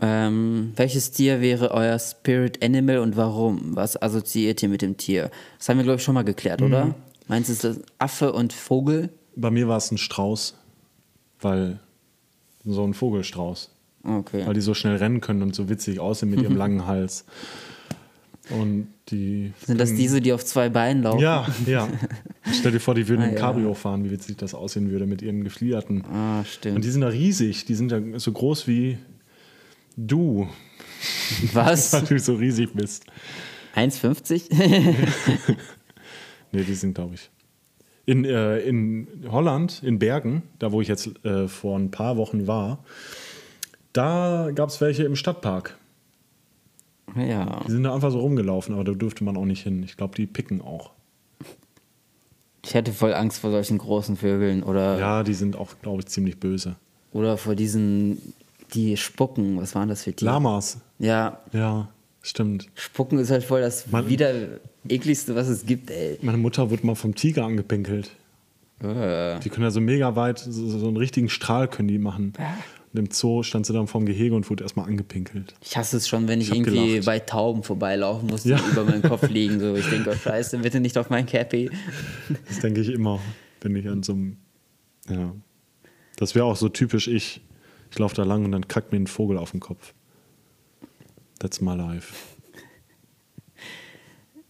[0.00, 3.76] Ähm, welches Tier wäre euer Spirit Animal und warum?
[3.76, 5.30] Was assoziiert ihr mit dem Tier?
[5.58, 6.94] Das haben wir, glaube ich, schon mal geklärt, oder?
[7.28, 9.10] Meinst du, es ist Affe und Vogel?
[9.36, 10.56] Bei mir war es ein Strauß,
[11.40, 11.78] weil
[12.64, 13.70] so ein Vogelstrauß.
[14.04, 14.46] Okay.
[14.46, 17.24] Weil die so schnell rennen können und so witzig aussehen mit ihrem langen Hals.
[18.50, 19.52] Und die.
[19.64, 21.20] Sind das diese, die auf zwei Beinen laufen?
[21.20, 21.88] Ja, ja.
[22.52, 23.34] Stell dir vor, die würden Ah, ja.
[23.38, 26.04] Cabrio fahren, wie witzig das aussehen würde mit ihren Geflierten.
[26.12, 26.84] Ah, Und stimmt.
[26.84, 27.64] die sind da riesig.
[27.66, 28.98] Die sind ja so groß wie
[29.96, 30.48] du,
[31.52, 31.92] Was?
[31.92, 33.04] weil du so riesig bist.
[33.76, 34.42] 1,50?
[36.50, 37.30] Nee, die sind, glaube ich.
[38.04, 42.46] In, äh, in Holland, in Bergen, da wo ich jetzt äh, vor ein paar Wochen
[42.48, 42.78] war,
[43.92, 45.76] da gab es welche im Stadtpark.
[47.16, 47.60] ja.
[47.66, 49.82] Die sind da einfach so rumgelaufen, aber da dürfte man auch nicht hin.
[49.84, 50.90] Ich glaube, die picken auch.
[52.64, 56.06] Ich hätte voll Angst vor solchen großen Vögeln oder, Ja, die sind auch, glaube ich,
[56.06, 56.76] ziemlich böse.
[57.12, 58.32] oder vor diesen,
[58.74, 59.58] die spucken.
[59.60, 60.32] Was waren das für Tiere?
[60.32, 60.78] Lamas.
[60.98, 61.88] Ja, Ja,
[62.22, 62.68] stimmt.
[62.74, 64.32] Spucken ist halt voll das Man- wieder
[64.88, 66.18] ekligste, was es gibt, ey.
[66.22, 68.10] Meine Mutter wurde mal vom Tiger angepinkelt.
[68.80, 69.38] Äh.
[69.40, 72.32] Die können ja so mega weit, so, so einen richtigen Strahl können die machen.
[72.92, 75.54] Und im Zoo stand sie dann vorm Gehege und wurde erstmal angepinkelt.
[75.62, 77.06] Ich hasse es schon, wenn ich, hab irgendwie gelacht.
[77.06, 78.60] bei Tauben vorbeilaufen muss, die Ja.
[78.70, 79.60] über meinen Kopf liegen.
[79.60, 79.74] So.
[79.76, 81.70] Ich denke, oh scheiße, bitte nicht auf mein Cappy.
[82.48, 83.20] Das denke ich immer,
[83.62, 84.36] wenn ich an so einem.
[85.08, 85.32] Ja.
[86.16, 87.40] Das wäre auch so typisch ich.
[87.90, 89.94] Ich laufe da lang und dann kackt mir ein Vogel auf den Kopf.
[91.42, 92.14] That's my life.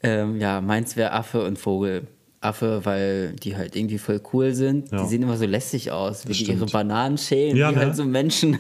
[0.03, 2.07] Ähm, ja, meins wäre Affe und Vogel.
[2.43, 4.91] Affe, weil die halt irgendwie voll cool sind.
[4.91, 5.03] Ja.
[5.03, 6.67] Die sehen immer so lässig aus, wie die ihre.
[6.67, 7.81] Bananen schälen, Ja, wie ne?
[7.83, 8.59] halt so Menschen.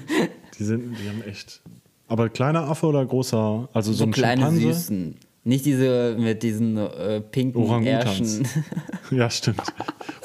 [0.58, 1.60] Die sind, die haben echt.
[2.08, 3.68] Aber kleiner Affe oder großer?
[3.72, 4.72] Also so, So ein kleine Schimpanse?
[4.72, 5.16] Süßen.
[5.44, 8.40] Nicht diese mit diesen äh, pinken Orangutans.
[9.10, 9.60] Ja, stimmt.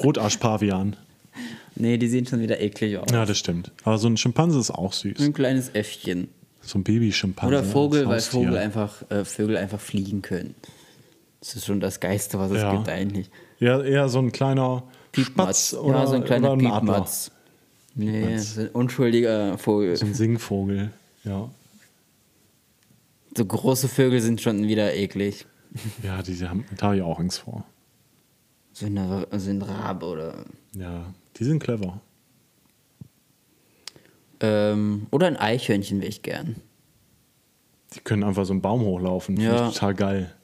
[0.02, 0.96] Rotarschpavian.
[1.74, 3.10] nee, die sehen schon wieder eklig aus.
[3.12, 3.72] Ja, das stimmt.
[3.84, 5.20] Aber so ein Schimpanse ist auch süß.
[5.20, 6.28] Ein kleines Äffchen.
[6.68, 7.48] So ein Babyschimpanse.
[7.56, 8.20] Oder Vogel, weil.
[8.20, 10.54] Vogel einfach, äh, Vögel einfach fliegen können.
[11.40, 12.74] Das ist schon das Geiste, was es Ja.
[12.74, 13.30] gibt eigentlich.
[13.58, 15.70] Ja, eher so ein kleiner Piepmatz.
[15.70, 16.58] Spatz oder, ja, so ein kleiner ein.
[16.58, 17.30] Piepmatz.
[17.94, 19.96] Nee, so ein unschuldiger Vogel.
[19.96, 20.90] So ein Singvogel.
[21.24, 21.48] Ja.
[23.34, 25.46] So große Vögel sind schon wieder eklig.
[26.02, 27.64] Ja, die haben, da habe ich auch Angst vor.
[28.74, 30.44] So ein Rabe oder.
[30.74, 31.06] Ja,
[31.38, 32.00] die sind clever.
[34.40, 36.56] Ähm, oder ein Eichhörnchen wäre ich gern.
[37.94, 39.36] Die können einfach so einen Baum hochlaufen.
[39.36, 39.68] Finde Ja.
[39.68, 40.34] ich total geil.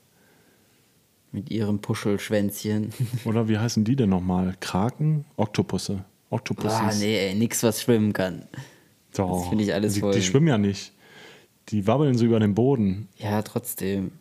[1.33, 2.93] Mit ihrem Puschelschwänzchen.
[3.25, 4.55] Oder wie heißen die denn nochmal?
[4.61, 5.25] Kraken?
[5.37, 6.05] Oktopusse.
[6.31, 6.77] Oktopusse.
[6.77, 8.47] ah, nee, ey, nix, was schwimmen kann.
[9.17, 9.41] Doch.
[9.41, 10.93] das finde ich alles die, voll- Die schwimmen ja nicht.
[11.71, 13.09] Die wabbeln so über den Boden.
[13.17, 14.13] Ja, trotzdem.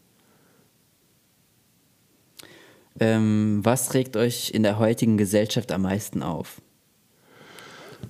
[2.99, 6.61] Ähm, was regt euch in der heutigen Gesellschaft am meisten auf?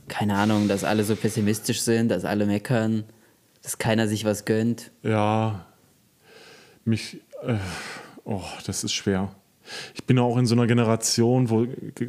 [0.08, 3.04] Keine Ahnung, dass alle so pessimistisch sind, dass alle meckern,
[3.62, 4.92] dass keiner sich was gönnt.
[5.02, 5.66] Ja.
[6.86, 7.22] Mich.
[7.46, 7.56] Äh,
[8.26, 9.34] oh, das ist schwer.
[9.96, 11.66] Ich bin auch in so einer Generation, wo,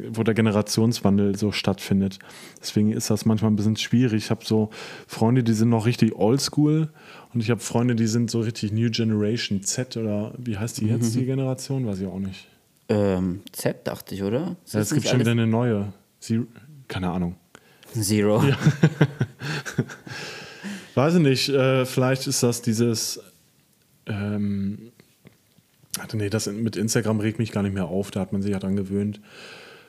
[0.09, 2.19] wo der Generationswandel so stattfindet.
[2.59, 4.25] Deswegen ist das manchmal ein bisschen schwierig.
[4.25, 4.69] Ich habe so
[5.07, 6.89] Freunde, die sind noch richtig oldschool
[7.33, 10.87] und ich habe Freunde, die sind so richtig New Generation Z oder wie heißt die
[10.87, 11.87] jetzt, die Generation?
[11.87, 12.47] Weiß ich auch nicht.
[12.89, 14.57] Ähm, Z dachte ich, oder?
[14.71, 15.93] Ja, es gibt schon wieder eine neue.
[16.19, 16.41] Sie,
[16.87, 17.35] keine Ahnung.
[18.03, 18.43] Zero.
[20.95, 23.19] Weiß ich nicht, äh, vielleicht ist das dieses.
[24.05, 24.91] Ähm,
[26.13, 28.59] nee, das mit Instagram regt mich gar nicht mehr auf, da hat man sich ja
[28.59, 29.19] dran gewöhnt.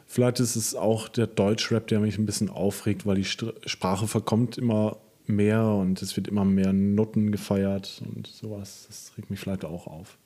[0.07, 4.07] Vielleicht ist es auch der Deutschrap, der mich ein bisschen aufregt, weil die Str Sprache
[4.07, 8.87] verkommt immer mehr und es wird immer mehr Noten gefeiert und sowas.
[8.89, 10.17] Das regt mich vielleicht auch auf.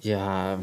[0.00, 0.58] Ja.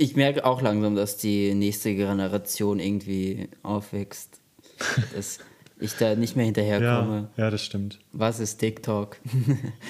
[0.00, 4.40] Ich merke auch langsam, dass die nächste Generation irgendwie aufwächst.
[5.16, 5.40] Dass
[5.80, 7.30] ich da nicht mehr hinterherkomme.
[7.36, 7.98] Ja, ja, das stimmt.
[8.12, 9.16] Was ist TikTok?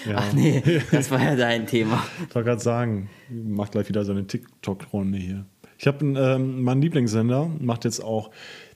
[0.08, 0.16] Ja.
[0.16, 2.02] Ach nee, das war ja dein Thema.
[2.26, 5.44] Ich wollte gerade sagen, macht gleich wieder so eine TikTok-Runde hier.
[5.76, 8.30] Ich habe ähm, meinen Lieblingssender, macht jetzt auch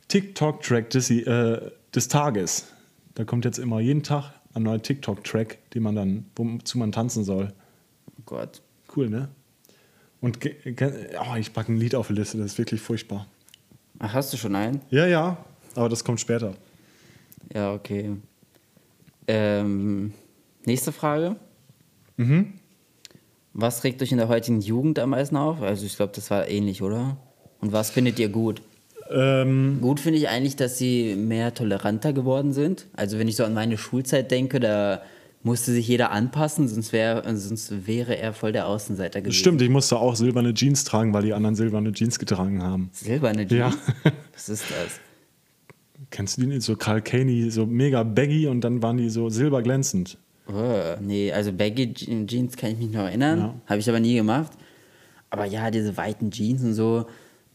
[0.09, 2.75] TikTok-Track des, äh, des Tages.
[3.15, 7.25] Da kommt jetzt immer jeden Tag ein neuer TikTok-Track, den man dann, wozu man tanzen
[7.25, 7.55] soll.
[8.07, 8.61] Oh Gott.
[8.95, 9.31] Cool, ne?
[10.23, 13.27] Und oh, ich packe ein Lied auf die Liste, das ist wirklich furchtbar.
[13.99, 14.81] Ach, hast du schon einen?
[14.89, 15.37] Ja, ja,
[15.75, 16.55] aber das kommt später.
[17.53, 18.13] Ja, okay.
[19.27, 20.13] Ähm,
[20.65, 21.37] nächste Frage.
[22.17, 22.55] Mhm.
[23.53, 25.61] Was regt euch in der heutigen Jugend am meisten auf?
[25.61, 27.17] Also ich glaube, das war ähnlich, oder?
[27.61, 28.63] Und was findet ihr gut?
[29.11, 32.87] Ähm, Gut finde ich eigentlich, dass sie mehr toleranter geworden sind.
[32.95, 35.03] Also wenn ich so an meine Schulzeit denke, da
[35.43, 39.37] musste sich jeder anpassen, sonst, wär, sonst wäre er voll der Außenseiter gewesen.
[39.39, 42.91] stimmt, ich musste auch silberne Jeans tragen, weil die anderen silberne Jeans getragen haben.
[42.93, 43.71] Silberne Ja.
[43.71, 43.79] Jeans?
[44.35, 45.01] Was ist das?
[46.11, 46.63] Kennst du die nicht?
[46.63, 50.19] So Carl Caney, so mega baggy und dann waren die so silberglänzend.
[50.49, 53.39] Oh, nee, also Baggy Je- Jeans kann ich mich noch erinnern.
[53.39, 53.55] Ja.
[53.67, 54.51] Habe ich aber nie gemacht.
[55.31, 57.07] Aber ja, diese weiten Jeans und so.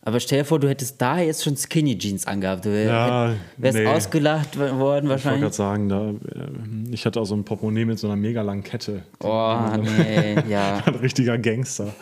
[0.08, 2.63] Aber stell dir vor, du hättest da jetzt schon Skinny Jeans angehabt.
[2.63, 3.86] Du wär, Ja, wärst nee.
[3.88, 5.41] ausgelacht worden Ich wollte wahrscheinlich.
[5.41, 8.63] gerade sagen, da, äh, ich hatte auch so ein Portemonnaie mit so einer mega langen
[8.63, 9.04] Kette.
[9.20, 10.82] Oh, nee, ja.
[10.86, 11.93] Ein richtiger Gangster.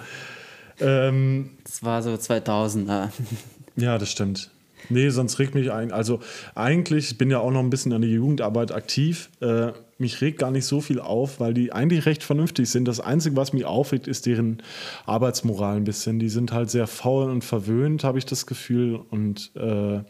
[0.79, 3.09] Ähm, Das war so 2000er.
[3.75, 4.51] ja, das stimmt.
[4.89, 5.91] Nee, sonst regt mich ein.
[5.91, 6.19] Also
[6.53, 9.31] eigentlich, ich bin ja auch noch ein bisschen an der Jugendarbeit aktiv.
[9.41, 12.85] Äh, mich regt gar nicht so viel auf, weil die eigentlich recht vernünftig sind.
[12.85, 14.61] Das Einzige, was mich aufregt, ist deren
[15.05, 16.19] Arbeitsmoral ein bisschen.
[16.19, 18.99] Die sind halt sehr faul und verwöhnt, habe ich das Gefühl.
[19.09, 20.01] Und äh,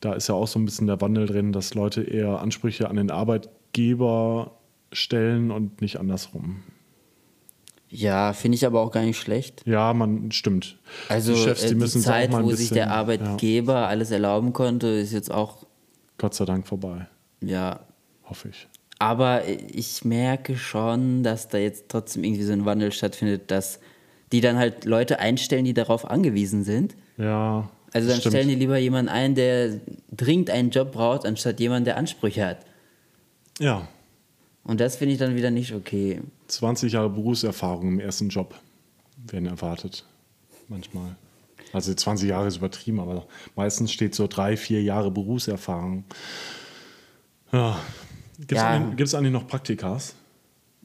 [0.00, 2.96] da ist ja auch so ein bisschen der Wandel drin, dass Leute eher Ansprüche an
[2.96, 4.52] den Arbeitgeber
[4.92, 6.62] stellen und nicht andersrum.
[7.90, 9.62] Ja, finde ich aber auch gar nicht schlecht.
[9.66, 10.78] Ja, man stimmt.
[11.08, 14.10] Also die Chefs, die äh, müssen die Zeit, wo bisschen, sich der ja, Arbeitgeber alles
[14.10, 15.66] erlauben konnte, ist jetzt auch,
[16.18, 17.06] Gott sei Dank vorbei,
[17.40, 17.80] ja.
[18.24, 18.68] hoffe ich.
[18.98, 23.78] Aber ich merke schon, dass da jetzt trotzdem irgendwie so ein Wandel stattfindet, dass
[24.32, 26.96] die dann halt Leute einstellen, die darauf angewiesen sind.
[27.16, 27.70] Ja.
[27.92, 28.34] Also dann stimmt.
[28.34, 29.80] stellen die lieber jemanden ein, der
[30.10, 32.58] dringend einen Job braucht, anstatt jemanden, der Ansprüche hat.
[33.58, 33.88] Ja,
[34.64, 36.20] Und das finde ich dann wieder nicht okay.
[36.48, 38.54] 20 Jahre Berufserfahrung im ersten Job
[39.26, 40.04] werden erwartet.
[40.68, 41.16] Manchmal.
[41.72, 46.04] Also 20 Jahre ist übertrieben, aber meistens steht so drei, vier Jahre Berufserfahrung.
[47.52, 47.78] Ja.
[48.38, 48.68] Gibt es Ja.
[48.70, 50.14] eigentlich, eigentlich noch Praktikas?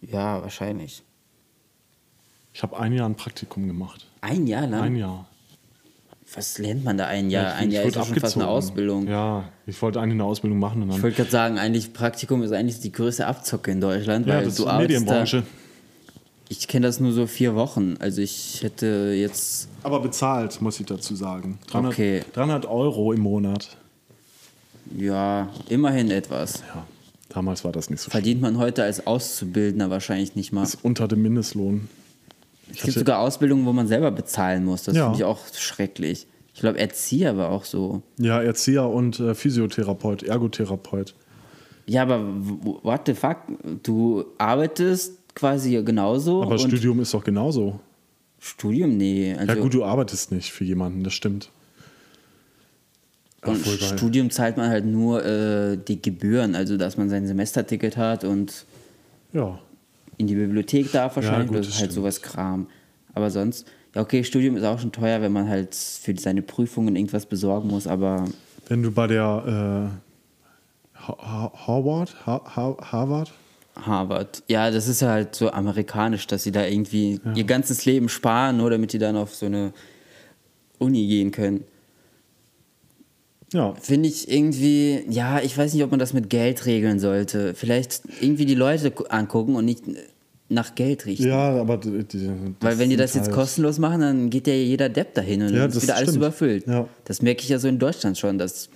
[0.01, 1.03] Ja, wahrscheinlich.
[2.53, 4.05] Ich habe ein Jahr ein Praktikum gemacht.
[4.21, 4.81] Ein Jahr lang?
[4.81, 5.27] Ein Jahr.
[6.35, 7.53] Was lernt man da ein Jahr?
[7.55, 8.47] Ich- ein Jahr ist ja schon fast eine.
[8.47, 9.07] Ausbildung.
[9.07, 10.97] Ja, ich wollte eigentlich eine Ausbildung machen und dann.
[10.97, 14.43] Ich wollte gerade sagen, eigentlich Praktikum ist eigentlich die größte Abzocke in Deutschland, ja, weil
[14.45, 14.99] das ist du die arbeitest da.
[15.13, 15.43] Medienbranche.
[16.49, 17.95] Ich kenne das nur so vier Wochen.
[17.99, 21.59] Also ich hätte jetzt Aber bezahlt, muss ich dazu sagen.
[21.67, 22.21] 300, Okay.
[22.33, 23.77] 300 Euro im Monat.
[24.97, 26.61] ja immerhin etwas.
[26.73, 26.85] Ja,
[27.29, 28.21] damals war das nicht so schlimm.
[28.21, 30.63] Verdient man heute als Auszubildender wahrscheinlich nicht mal.
[30.63, 31.88] Ist unter dem Mindestlohn.
[32.71, 34.83] Es gibt sogar Ausbildungen, wo man selber bezahlen muss.
[34.83, 35.05] Das Ja.
[35.05, 36.27] finde ich auch schrecklich.
[36.55, 38.01] Ich glaube, Erzieher war auch so.
[38.17, 41.13] Ja, Erzieher und äh, Physiotherapeut, Ergotherapeut.
[41.86, 42.23] Ja, aber
[42.83, 43.38] what the fuck?
[43.83, 46.43] Du arbeitest quasi genauso.
[46.43, 47.79] Aber Studium ist doch genauso.
[48.39, 49.36] Studium, nee.
[49.38, 51.49] Also Ja gut, du arbeitest nicht für jemanden, das stimmt.
[53.45, 53.75] Ja, und geil.
[53.97, 58.65] Studium zahlt man halt nur äh, die Gebühren, also dass man sein Semesterticket hat und
[59.34, 59.60] Ja,
[60.17, 61.91] in die Bibliothek darf wahrscheinlich, gut, das halt stimmt.
[61.93, 62.67] sowas Kram.
[63.13, 66.95] Aber sonst, ja okay, Studium ist auch schon teuer, wenn man halt für seine Prüfungen
[66.95, 68.25] irgendwas besorgen muss, aber
[68.69, 73.34] wenn du bei der äh, Ha- Ha- Harvard, ha ha Harvard,
[73.75, 78.08] Harvard, ja, das ist ja halt so amerikanisch, dass sie da irgendwie ihr ganzes Leben
[78.08, 79.73] sparen, nur damit die dann auf so eine
[80.79, 81.63] Uni gehen können.
[83.53, 87.53] Ja, Finde ich irgendwie, ja, ich weiß nicht, ob man das mit Geld regeln sollte.
[87.53, 89.83] Vielleicht irgendwie die Leute gu- angucken und nicht
[90.49, 91.27] nach Geld richten.
[91.27, 94.53] Ja, aber die, die, Weil wenn die das jetzt halt- kostenlos machen, dann geht ja
[94.53, 96.17] jeder Depp dahin und Ja, dann ist wieder alles stimmt.
[96.17, 96.67] überfüllt.
[96.67, 96.87] Ja.
[97.05, 98.69] Das merke ich ja so in Deutschland schon, dass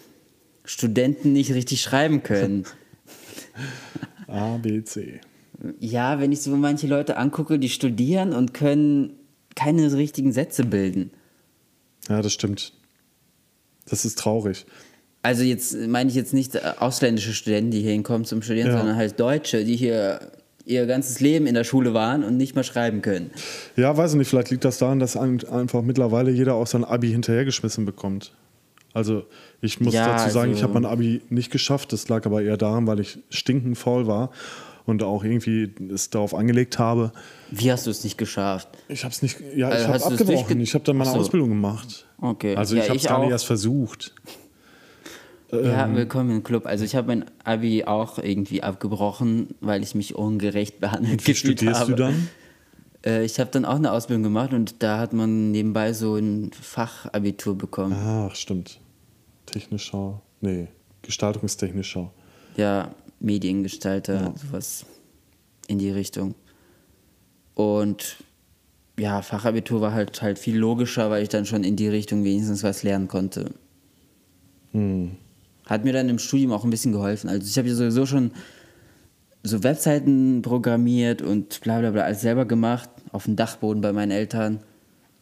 [0.63, 2.65] Studenten nicht richtig schreiben können.
[4.27, 5.19] A, B, C.
[5.79, 9.13] ja, wenn ich so manche Leute angucke, die studieren und können
[9.55, 11.11] keine richtigen Sätze bilden.
[12.09, 12.73] Ja, das stimmt.
[13.89, 14.65] Das ist traurig.
[15.23, 18.77] Also jetzt meine ich jetzt nicht äh, ausländische Studenten, die hier hinkommen zum Studieren, Ja.
[18.77, 20.19] sondern halt Deutsche, die hier
[20.65, 23.31] ihr ganzes Leben in der Schule waren und nicht mal schreiben können.
[23.77, 26.83] Ja, weiß ich nicht, vielleicht liegt das daran, dass ein- einfach mittlerweile jeder auch sein
[26.83, 28.33] Abi hinterhergeschmissen bekommt.
[28.93, 29.23] Also
[29.61, 31.93] ich muss Ja, dazu sagen, also- ich habe mein Abi nicht geschafft.
[31.93, 34.31] Das lag aber eher daran, weil ich stinkend faul war
[34.87, 37.11] und auch irgendwie es darauf angelegt habe.
[37.51, 38.69] Wie hast du es nicht geschafft?
[38.87, 40.59] Ich habe es nicht, ja, Also ich habe abgebrochen.
[40.61, 41.19] Ich habe dann meine Ach so.
[41.19, 42.07] Ausbildung gemacht.
[42.19, 42.55] Okay.
[42.55, 44.15] Also Ja, ich habe es gar nicht erst versucht.
[45.51, 46.65] Ja, willkommen im Club.
[46.65, 51.37] Also ich habe mein Abi auch irgendwie abgebrochen, weil ich mich ungerecht behandelt Wie gefühlt
[51.59, 51.91] studierst habe.
[51.91, 52.29] du dann?
[53.05, 56.51] Äh, ich habe dann auch eine Ausbildung gemacht und da hat man nebenbei so ein
[56.59, 57.93] Fachabitur bekommen.
[57.97, 58.79] Ach, stimmt.
[59.45, 60.67] Technischer, nee,
[61.01, 62.11] gestaltungstechnischer.
[62.57, 64.85] Ja, Mediengestalter, sowas
[65.67, 66.35] in die Richtung.
[67.55, 68.17] Und
[68.99, 72.63] ja, Fachabitur war halt halt viel logischer, weil ich dann schon in die Richtung wenigstens
[72.63, 73.51] was lernen konnte.
[75.65, 77.29] Hat mir dann im Studium auch ein bisschen geholfen.
[77.29, 78.31] Also ich habe ja sowieso schon
[79.43, 84.11] so Webseiten programmiert und bla bla bla alles selber gemacht, auf dem Dachboden bei meinen
[84.11, 84.59] Eltern.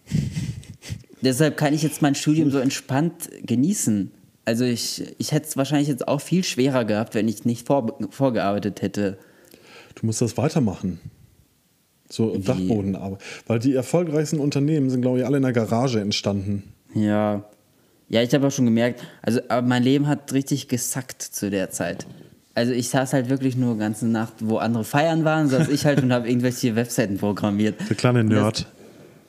[1.22, 4.12] Deshalb kann ich jetzt mein Studium so entspannt genießen.
[4.46, 7.98] Also ich, ich hätte es wahrscheinlich jetzt auch viel schwerer gehabt, wenn ich nicht vor,
[8.12, 9.18] vorgearbeitet hätte.
[9.96, 11.00] Du musst das weitermachen.
[12.10, 16.64] So Dachboden, aber weil die erfolgreichsten Unternehmen sind, glaube ich, alle in der Garage entstanden.
[16.94, 17.44] Ja.
[18.08, 21.72] Ja, ich habe auch schon gemerkt, also aber mein Leben hat richtig gesackt zu der
[21.72, 22.06] Zeit.
[22.54, 26.04] Also ich saß halt wirklich nur ganze Nacht, wo andere feiern waren, saß ich halt
[26.04, 27.76] und habe irgendwelche Webseiten programmiert.
[27.90, 28.68] Der kleine Nerd.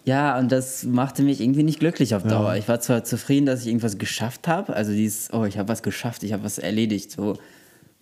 [0.06, 2.54] Ja, und das machte mich irgendwie nicht glücklich auf Dauer.
[2.54, 5.82] Ich war zwar zufrieden, dass ich irgendwas geschafft habe, also dieses, oh, ich habe was
[5.82, 7.36] geschafft, ich habe was erledigt, so.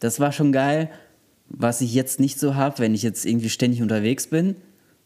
[0.00, 0.90] Das war schon geil,
[1.48, 4.56] was ich jetzt nicht so habe, wenn ich jetzt irgendwie ständig unterwegs bin.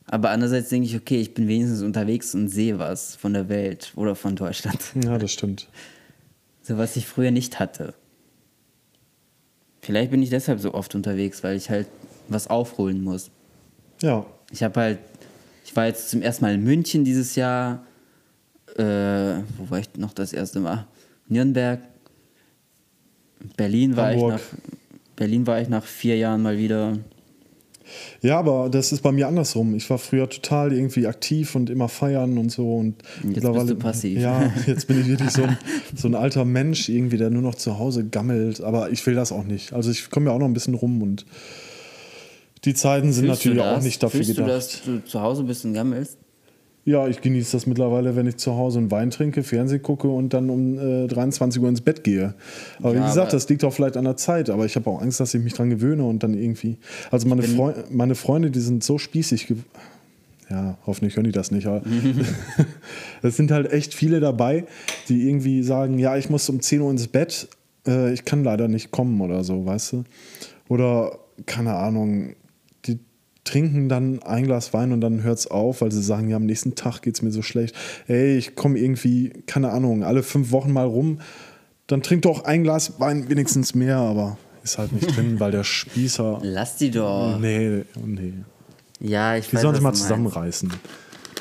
[0.06, 3.92] Aber andererseits denke ich, okay, ich bin wenigstens unterwegs und sehe was von der Welt
[3.94, 4.78] oder von Deutschland.
[5.04, 5.68] Ja, das stimmt.
[6.62, 7.94] So was ich früher nicht hatte.
[9.82, 11.86] Vielleicht bin ich deshalb so oft unterwegs, weil ich halt
[12.28, 13.30] was aufholen muss.
[14.02, 14.98] Ja, Ich habe halt,
[15.68, 17.84] ich war jetzt zum ersten Mal in München dieses Jahr.
[18.78, 18.82] Äh,
[19.58, 20.86] wo war ich noch das erste Mal?
[21.28, 21.80] Nürnberg.
[23.54, 24.36] Berlin war Hamburg.
[24.36, 24.58] ich nach.
[25.16, 26.96] Berlin war ich nach vier Jahren mal wieder.
[28.22, 29.74] Ja, aber das ist bei mir andersrum.
[29.74, 32.76] Ich war früher total irgendwie aktiv und immer feiern und so.
[32.76, 34.18] Und Jetzt bist du passiv.
[34.18, 35.58] Ja, jetzt bin ich wirklich so ein,
[35.94, 38.62] so ein alter Mensch, irgendwie, der nur noch zu Hause gammelt.
[38.62, 39.74] Aber ich will das auch nicht.
[39.74, 41.26] Also ich komme ja auch noch ein bisschen rum und
[42.64, 44.48] die Zeiten sind Fühlst natürlich auch nicht dafür Fühlst gedacht.
[44.86, 46.18] du, dass du zu Hause bist und gammelst?
[46.84, 50.32] Ja, ich genieße das mittlerweile, wenn ich zu Hause einen Wein trinke, Fernsehen gucke und
[50.32, 52.34] dann um äh, 23 Uhr ins Bett gehe.
[52.78, 54.88] Aber Ja, wie gesagt, aber- das liegt auch vielleicht an der Zeit, aber ich habe
[54.88, 56.78] auch Angst, dass ich mich dran gewöhne und dann irgendwie.
[57.10, 59.52] Also meine, Freu meine Freunde, die sind so spießig.
[60.48, 61.82] Ja, hoffentlich hören die das nicht, aber
[63.22, 64.64] es sind halt echt viele dabei,
[65.10, 67.48] die irgendwie sagen, ja, ich muss um 10 Uhr ins Bett,
[67.86, 70.04] äh, ich kann leider nicht kommen oder so, weißt du?
[70.68, 72.34] Oder, keine Ahnung,
[73.48, 76.46] trinken dann ein Glas Wein und dann hört es auf, weil sie sagen, ja, am
[76.46, 77.74] nächsten Tag geht es mir so schlecht.
[78.06, 81.20] Ey, ich komme irgendwie, keine Ahnung, alle fünf Wochen mal rum.
[81.86, 85.64] Dann trink doch ein Glas Wein wenigstens mehr, aber ist halt nicht drin, weil der
[85.64, 86.40] Spießer.
[86.42, 87.38] Lass die doch.
[87.40, 88.34] Nee, nee.
[89.00, 90.70] Ja, ich Die weiß, sollen sich mal zusammenreißen.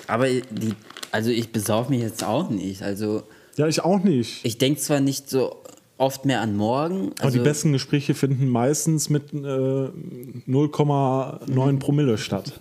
[0.07, 0.73] Aber die,
[1.11, 2.81] also ich besauf mich jetzt auch nicht.
[2.83, 3.23] Also
[3.57, 4.45] Ja, ich auch nicht.
[4.45, 5.57] ich denke zwar nicht so
[5.97, 7.11] oft mehr an morgen.
[7.13, 12.59] Aber Also, die besten Gespräche finden meistens mit äh, 0,9 Promille statt.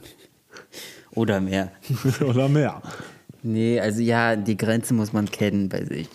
[1.13, 1.73] Oder mehr.
[2.29, 2.83] Oder mehr.
[3.43, 6.09] Nee, also ja, die Grenze muss man kennen bei sich.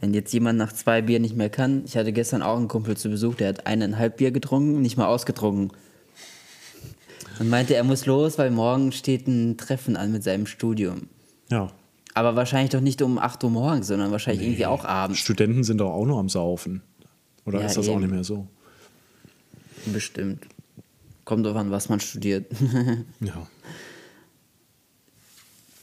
[0.00, 2.96] Wenn jetzt jemand nach zwei Bier nicht mehr kann, ich hatte gestern auch einen Kumpel
[2.96, 5.72] zu Besuch, der hat eineinhalb Bier getrunken, nicht mal ausgetrunken.
[7.40, 11.08] Und meinte, er muss los, weil morgen steht ein Treffen an mit seinem Studium.
[11.50, 11.70] Ja.
[12.18, 15.20] Aber wahrscheinlich doch nicht um 8 Uhr morgens, sondern wahrscheinlich irgendwie auch abends.
[15.20, 16.82] Studenten sind doch auch noch am Saufen.
[17.46, 18.00] Oder Ja, ist das auch eben.
[18.02, 18.46] nicht mehr so?
[19.86, 20.46] Bestimmt.
[21.24, 22.46] Kommt drauf an, was man studiert.
[23.20, 23.46] Ja.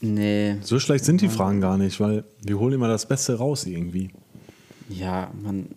[0.00, 3.64] nee, So schlecht sind die Fragen gar nicht, weil wir holen immer das Beste raus
[3.66, 4.10] irgendwie.
[4.88, 5.68] ja, man.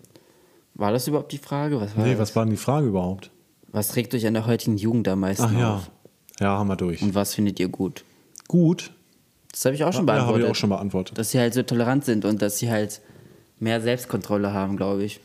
[0.75, 1.79] War das überhaupt die Frage?
[1.81, 2.19] Was, war Nee, das?
[2.19, 3.31] was war denn die Frage überhaupt?
[3.71, 5.75] was trägt euch an der heutigen Jugend am meisten Ach ja.
[5.75, 5.91] auf?
[6.39, 7.01] Ja, haben wir durch.
[7.01, 8.03] Und was findet ihr gut?
[8.47, 8.91] Gut.
[9.51, 10.33] Das habe ich auch schon Ja, beantwortet.
[10.35, 11.17] habe ich auch schon beantwortet.
[11.17, 13.01] Dass sie halt so tolerant sind und dass sie halt
[13.59, 15.19] mehr Selbstkontrolle haben, glaube ich.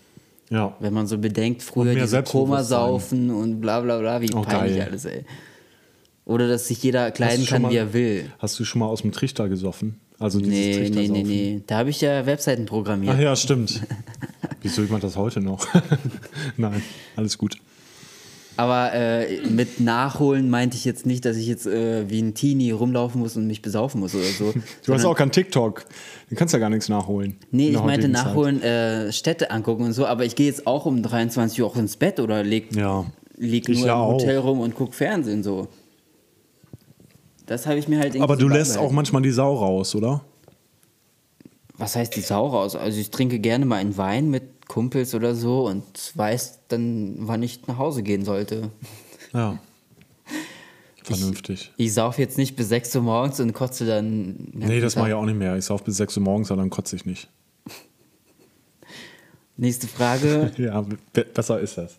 [0.50, 0.74] Ja.
[0.80, 2.22] Wenn man so bedenkt, früher diese.
[2.22, 4.88] Komasaufen und bla bla bla, wie Oh, peinlich geil.
[4.90, 5.24] alles, ey.
[6.26, 8.30] Oder dass sich jeder kleiden kann, wie mal- er will.
[8.38, 10.00] Hast du schon mal aus dem Trichter gesoffen?
[10.18, 11.22] Also dieses Nee, nee, nee, Trichtersaufen?
[11.28, 11.62] nee.
[11.66, 13.14] Da habe ich ja Webseiten programmiert.
[13.16, 13.82] Ach ja, stimmt.
[14.62, 15.66] Wieso ich mache das heute noch?
[16.56, 16.82] Nein,
[17.16, 17.56] alles gut.
[18.56, 22.70] Aber äh, mit Nachholen meinte ich jetzt nicht, dass ich jetzt äh, wie ein Teenie
[22.70, 24.54] rumlaufen muss und mich besaufen muss oder so.
[24.86, 25.84] Du hast auch kein TikTok.
[26.30, 27.36] Du kannst ja gar nichts nachholen.
[27.50, 31.02] Nee, ich meinte nachholen, äh, Städte angucken und so, aber ich gehe jetzt auch um
[31.02, 33.06] 23 Uhr auch ins Bett oder leg, Ja.
[33.36, 34.12] Ich nur ja im auch.
[34.12, 35.66] Hotel rum und guck Fernsehen so.
[37.46, 40.24] Das habe ich mir halt irgendwie Aber du lässt auch manchmal die Sau raus, oder?
[41.76, 42.76] Was heißt die Sau raus?
[42.76, 47.42] Also ich trinke gerne mal einen Wein mit Kumpels oder so und weiß dann, wann
[47.42, 48.70] ich nach Hause gehen sollte.
[49.32, 49.58] Ja.
[51.04, 51.70] Vernünftig.
[51.76, 54.48] Ich sauf jetzt nicht bis 6 Uhr morgens und kotze dann.
[54.52, 55.56] nee, das mache ich auch nicht mehr.
[55.56, 57.28] Ich sauf bis 6 Uhr morgens, aber dann kotze ich nicht.
[59.56, 60.50] Nächste Frage.
[60.58, 61.98] Ja, be besser ist das.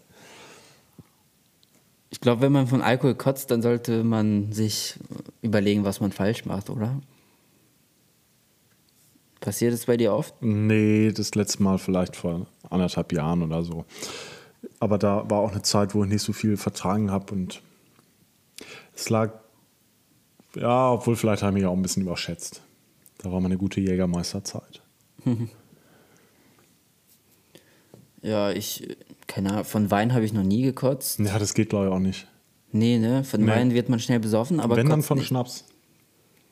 [2.10, 4.96] Ich glaube, wenn man von Alkohol kotzt, dann sollte man sich
[5.42, 7.00] überlegen, was man falsch macht, oder?
[9.46, 10.34] Passiert es bei dir oft?
[10.42, 13.86] Nee, das letzte Mal vielleicht vor anderthalb Jahren oder so.
[14.80, 17.62] Aber da war auch eine Zeit, wo ich nicht so viel vertragen habe und
[18.96, 19.34] es lag,
[20.56, 22.64] ja, obwohl vielleicht habe ich mich auch ein bisschen überschätzt.
[23.20, 24.82] Da war meine gute Jägermeisterzeit.
[28.22, 31.20] Ja, ich, keine Ahnung, von Wein habe ich noch nie gekotzt.
[31.20, 32.26] Ja, das geht glaube ich auch nicht.
[32.72, 33.24] Nee, ne?
[33.24, 33.52] Von Nee.
[33.52, 35.28] Wein wird man schnell besoffen, aber Wenn dann von nicht.
[35.28, 35.66] Schnaps.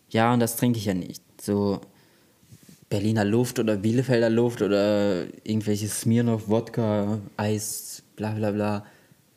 [0.10, 1.23] Ja, und das trinke ich ja nicht.
[1.41, 1.82] So
[2.93, 8.86] Berliner Luft oder Bielefelder Luft oder irgendwelche Smirnoff, Wodka, Eis, bla bla bla.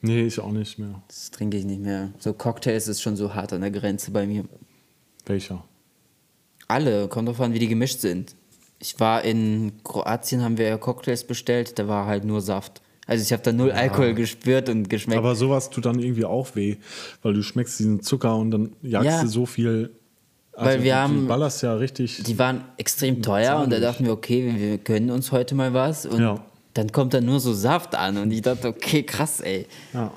[0.02, 1.00] Nee, ich auch nicht mehr.
[1.08, 2.10] Das trinke ich nicht mehr.
[2.18, 4.44] So Cocktails ist schon so hart an der Grenze bei mir.
[5.24, 5.64] Welcher?
[6.68, 8.34] Alle, kommt drauf an, wie die gemischt sind.
[8.78, 12.82] Ich war in Kroatien, haben wir Cocktails bestellt, da war halt nur Saft.
[13.06, 15.16] Also ich habe da null Alkohol gespürt und geschmeckt.
[15.16, 16.76] Aber sowas tut dann irgendwie auch weh,
[17.22, 19.22] weil du schmeckst diesen Zucker und dann jagst Ja.
[19.22, 19.92] du so viel.
[20.56, 22.22] Also Weil wir du, haben- Du ballerst ja richtig.
[22.22, 25.74] die waren extrem teuer und da dachten wir, okay, wir- wir gönnen uns heute mal
[25.74, 26.06] was.
[26.06, 26.42] Und Ja.
[26.72, 29.66] dann kommt da nur so Saft an und ich dachte, okay, krass, ey.
[29.92, 30.10] Ja.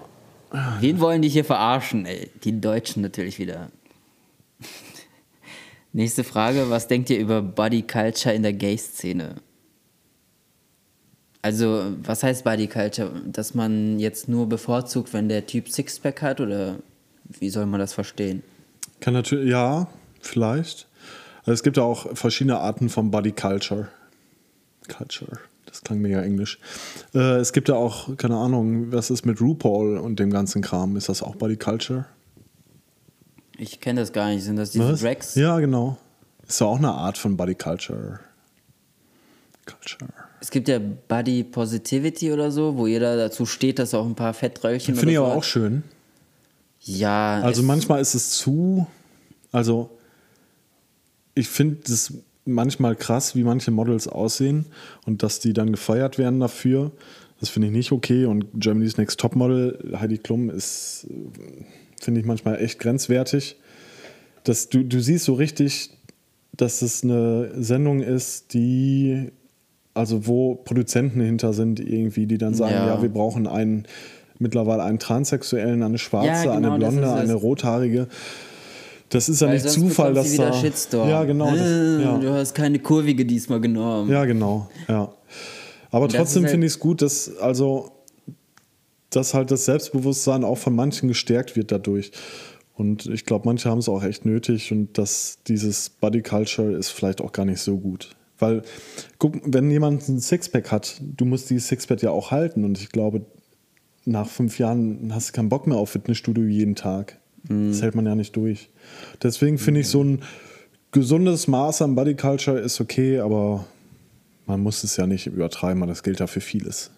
[0.80, 2.30] Wen wollen die hier verarschen, ey?
[2.44, 3.70] Die Deutschen natürlich wieder.
[5.94, 9.36] Nächste Frage, was denkt ihr über Body Culture in der Gay-Szene?
[11.42, 13.12] Also, was heißt Body Culture?
[13.26, 16.76] Dass man jetzt nur bevorzugt, wenn der Typ Sixpack hat oder
[17.26, 18.44] wie soll man das verstehen?
[19.00, 19.88] Kann natürlich, ja,
[20.26, 20.88] vielleicht.
[21.40, 23.88] Also es gibt ja auch verschiedene Arten von Body Culture.
[24.88, 26.60] Culture, das klang mega englisch.
[27.14, 30.98] Äh, es gibt ja auch, keine Ahnung, was ist mit RuPaul und dem ganzen Kram?
[30.98, 32.06] Ist das auch Body Culture?
[33.58, 34.44] Ich kenne das gar nicht.
[34.44, 35.02] Sind das diese Was?
[35.02, 35.36] Drags?
[35.36, 35.98] Ja, genau.
[36.48, 38.20] Ist ja auch eine Art von Body Culture.
[39.66, 40.12] Culture.
[40.42, 44.34] Es gibt ja Body Positivity oder so, wo jeder dazu steht, dass auch ein paar
[44.34, 45.84] Fettröllchen Finde ich aber so auch schön.
[46.82, 48.88] Ja, Also manchmal ist es zu,
[49.52, 49.90] also
[51.40, 52.14] ich finde es
[52.46, 54.66] manchmal krass, wie manche Models aussehen
[55.06, 56.92] und dass die dann gefeuert werden dafür.
[57.40, 61.64] Das finde ich nicht okay und Germany's Next Topmodel, Heidi Klum, ist, äh,
[62.02, 63.58] finde ich manchmal echt grenzwertig.
[64.44, 65.92] Dass du, du siehst so richtig,
[66.56, 69.32] dass es eine Sendung ist, die,
[69.94, 72.88] also wo Produzenten hinter sind irgendwie, die dann sagen, Ja.
[72.88, 73.88] ja, wir brauchen einen,
[74.40, 78.08] mittlerweile einen Transsexuellen, eine Schwarze, Ja, genau, eine das Blonde, eine Rothaarige.
[79.10, 80.36] Das ist ja Weil nicht Zufall, dass
[80.90, 81.10] da.
[81.10, 81.48] Ja, genau.
[81.54, 82.18] Äh, Das, ja.
[82.20, 84.10] Du hast keine kurvige diesmal genommen.
[84.12, 84.70] ja, genau.
[84.88, 85.12] Ja.
[85.92, 87.92] Aber das trotzdem halt- finde ich es gut, dass also
[89.10, 92.12] dass halt das Selbstbewusstsein auch von manchen gestärkt wird dadurch.
[92.76, 96.90] Und ich glaube, manche haben es auch echt nötig und dass dieses Body Culture ist
[96.90, 98.16] vielleicht auch gar nicht so gut.
[98.38, 98.62] Weil,
[99.18, 102.64] guck, wenn jemand ein Sixpack hat, du musst dieses Sixpack ja auch halten.
[102.64, 103.26] Und ich glaube,
[104.06, 107.20] nach fünf Jahren hast du keinen Bock mehr auf Fitnessstudio jeden Tag.
[107.48, 107.70] Mhm.
[107.72, 108.70] Das hält man ja nicht durch.
[109.22, 110.22] Deswegen finde ich so ein
[110.92, 113.66] gesundes Maß an Body Culture ist okay, aber
[114.46, 116.92] man muss es ja nicht übertreiben, weil das gilt ja für vieles.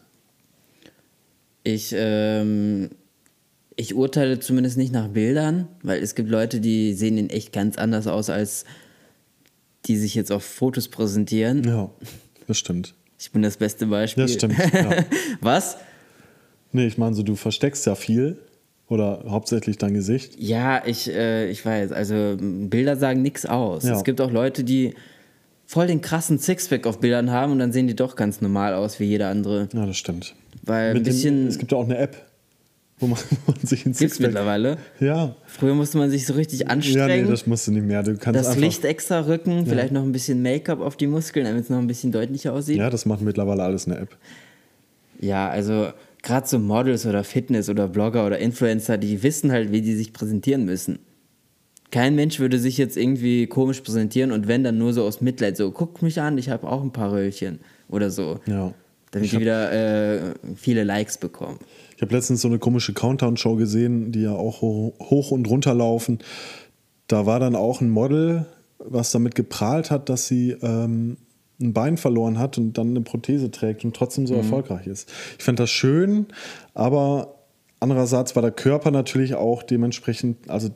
[1.63, 2.89] Ich, ähm,
[3.75, 7.77] ich urteile zumindest nicht nach Bildern, weil es gibt Leute, die sehen in echt ganz
[7.77, 8.65] anders aus, als
[9.85, 11.63] die sich jetzt auf Fotos präsentieren.
[11.63, 11.91] Ja,
[12.47, 12.95] das stimmt.
[13.19, 14.23] Ich bin das beste Beispiel.
[14.23, 14.57] Das stimmt.
[14.57, 15.03] Ja.
[15.41, 15.77] Was?
[16.71, 18.37] Nee, ich meine, so du versteckst ja viel
[18.91, 20.35] oder hauptsächlich dein Gesicht.
[20.37, 21.93] Ja, ich, äh, ich weiß.
[21.93, 23.85] Also Bilder sagen nichts aus.
[23.85, 23.95] Ja.
[23.95, 24.95] Es gibt auch Leute, die
[25.65, 28.99] voll den krassen Sixpack auf Bildern haben und dann sehen die doch ganz normal aus
[28.99, 29.69] wie jeder andere.
[29.73, 30.35] Ja, das stimmt.
[30.63, 32.17] Weil ein Mit dem, bisschen es gibt ja auch eine App,
[32.99, 34.27] wo man, wo man sich ein gibt's Sixpack...
[34.27, 34.77] mittlerweile.
[34.99, 35.35] Ja.
[35.45, 37.29] Früher musste man sich so richtig Ja, nee, anstrengen.
[37.29, 38.03] das musst du nicht mehr.
[38.03, 41.45] Du kannst das einfach, Licht extra rücken, vielleicht noch ein bisschen Make-up auf die Muskeln,
[41.45, 42.75] damit es noch ein bisschen deutlicher aussieht.
[42.75, 44.17] Ja, das macht mittlerweile alles eine App.
[45.21, 45.93] Ja, also
[46.23, 50.13] gerade so Models oder Fitness oder Blogger oder Influencer, die wissen halt, wie die sich
[50.13, 50.99] präsentieren müssen.
[51.89, 55.57] Kein Mensch würde sich jetzt irgendwie komisch präsentieren und wenn dann nur so aus Mitleid,
[55.57, 57.59] so guck mich an, ich habe auch ein paar Röllchen
[57.89, 58.39] oder so.
[58.45, 58.73] Ja.
[59.11, 61.59] Damit Ich die wieder äh, viele Likes bekommen.
[61.97, 65.73] Ich habe letztens so eine komische Countdown-Show gesehen, die ja auch ho- hoch und runter
[65.73, 66.19] laufen.
[67.07, 68.45] Da war dann auch ein Model,
[68.79, 71.17] was damit geprahlt hat, dass sie ähm,
[71.61, 75.11] ein Bein verloren hat und dann eine Prothese trägt und trotzdem so erfolgreich ist.
[75.37, 76.27] Ich fand das schön,
[76.73, 77.35] aber
[77.79, 80.69] andererseits war der Körper natürlich auch dementsprechend, also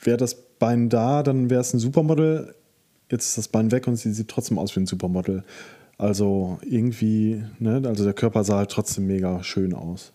[0.00, 2.54] wäre das Bein da, dann wäre es ein Supermodel.
[3.10, 5.42] Jetzt ist das Bein weg und sie sieht trotzdem aus wie ein Supermodel.
[5.98, 10.12] Also irgendwie, ne, also der Körper sah halt trotzdem mega schön aus.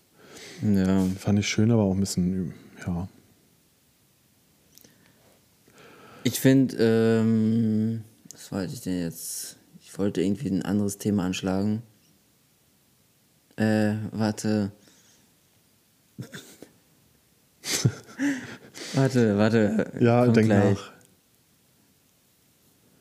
[0.62, 1.04] Ja.
[1.18, 2.54] Fand ich schön, aber auch ein bisschen,
[2.86, 3.08] ja.
[6.24, 8.02] Ich finde, ähm,
[8.32, 9.55] was wollte ich denn jetzt?
[9.96, 11.80] Ich wollte irgendwie ein anderes Thema anschlagen.
[13.56, 14.70] Äh, warte.
[18.92, 19.92] warte, warte.
[19.98, 20.74] Ja, denk gleich.
[20.74, 20.92] nach.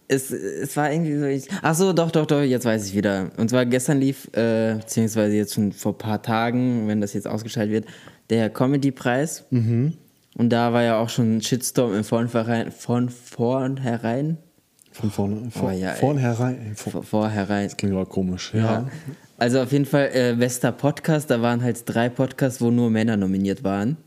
[0.08, 1.26] Es, es war irgendwie so.
[1.26, 3.30] Ich, ach so, doch, doch, doch, jetzt weiß ich wieder.
[3.36, 7.28] Und zwar gestern lief, äh, beziehungsweise jetzt schon vor ein paar Tagen, wenn das jetzt
[7.28, 7.88] ausgeschaltet wird,
[8.30, 9.44] der Comedy-Preis.
[9.50, 9.98] Mhm.
[10.38, 12.72] Und da war ja auch schon ein Shitstorm im Vornherein.
[12.72, 14.38] Von vornherein?
[14.96, 16.74] Von vorne, vor, Oh, ja, vornherein.
[16.76, 17.70] Vor, Vor, vorherein.
[17.76, 18.52] klingt aber komisch.
[18.54, 18.60] Ja.
[18.60, 18.88] Ja.
[19.38, 23.18] Also auf jeden Fall äh, bester Podcast, da waren halt drei Podcasts, wo nur Männer
[23.18, 23.98] nominiert waren.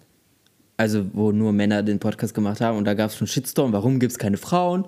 [0.79, 3.99] Also wo nur Männer den Podcast gemacht haben und da gab es schon Shitstorm, warum
[3.99, 4.87] gibt es keine Frauen?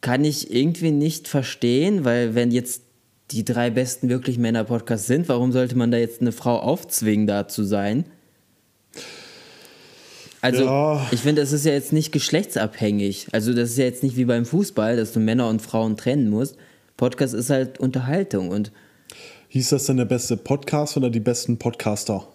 [0.00, 2.82] Kann ich irgendwie nicht verstehen, weil wenn jetzt
[3.30, 7.46] die drei besten wirklich Männer-Podcasts sind, warum sollte man da jetzt eine Frau aufzwingen, da
[7.48, 8.06] zu sein?
[10.42, 11.06] Also, Ja.
[11.12, 13.28] ich finde, das ist ja jetzt nicht geschlechtsabhängig.
[13.32, 16.28] Also, das ist ja jetzt nicht wie beim Fußball, dass du Männer und Frauen trennen
[16.28, 16.56] musst.
[16.96, 18.70] Podcast ist halt Unterhaltung und
[19.48, 22.26] Hieß das denn der beste Podcast oder die besten Podcaster?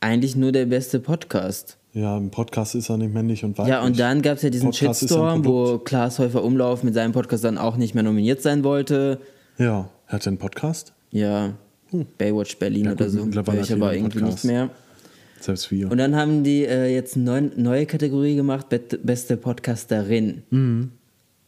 [0.00, 1.78] eigentlich nur der beste Podcast.
[1.94, 3.72] Ja, ein Podcast ist ja nicht männlich und weiblich.
[3.72, 5.78] Ja, und dann gab es ja diesen Podcast Shitstorm, wo.
[5.78, 9.18] Klaas Häufer Umlauf mit seinem Podcast dann auch nicht mehr nominiert sein wollte.
[9.56, 10.92] Ja, hat er einen Podcast?
[11.10, 11.54] Ja,
[12.18, 13.26] Baywatch Berlin Ja, oder gut, so.
[13.26, 14.44] hat aber jeder einen irgendwie Podcast.
[14.44, 14.70] nicht mehr.
[15.44, 15.90] Selbst wir.
[15.90, 18.66] Und dann haben die äh, jetzt eine neue Kategorie gemacht,
[19.02, 20.42] beste Podcasterin.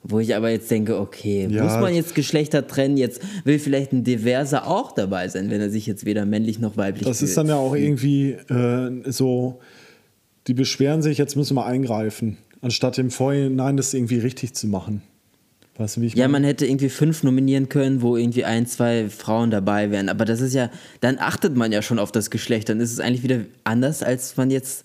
[0.03, 1.55] Wo ich aber jetzt denke, okay, Mhm.
[1.55, 1.65] Ja.
[1.65, 2.97] muss man jetzt Geschlechter trennen?
[2.97, 6.77] Jetzt will vielleicht ein Diverser auch dabei sein, wenn er sich jetzt weder männlich noch
[6.77, 9.61] weiblich das ist dann ja auch irgendwie äh, so,
[10.47, 15.03] die beschweren sich, jetzt müssen wir eingreifen, anstatt im Vorhinein das irgendwie richtig zu machen.
[15.79, 16.33] Weißt du, wie ich Ja, meine?
[16.33, 20.09] man hätte irgendwie fünf nominieren können, wo irgendwie ein, zwei Frauen dabei wären.
[20.09, 20.71] Aber das ist ja,
[21.01, 22.69] dann achtet man ja schon auf das Geschlecht.
[22.69, 24.85] Dann ist es eigentlich wieder anders, als man jetzt.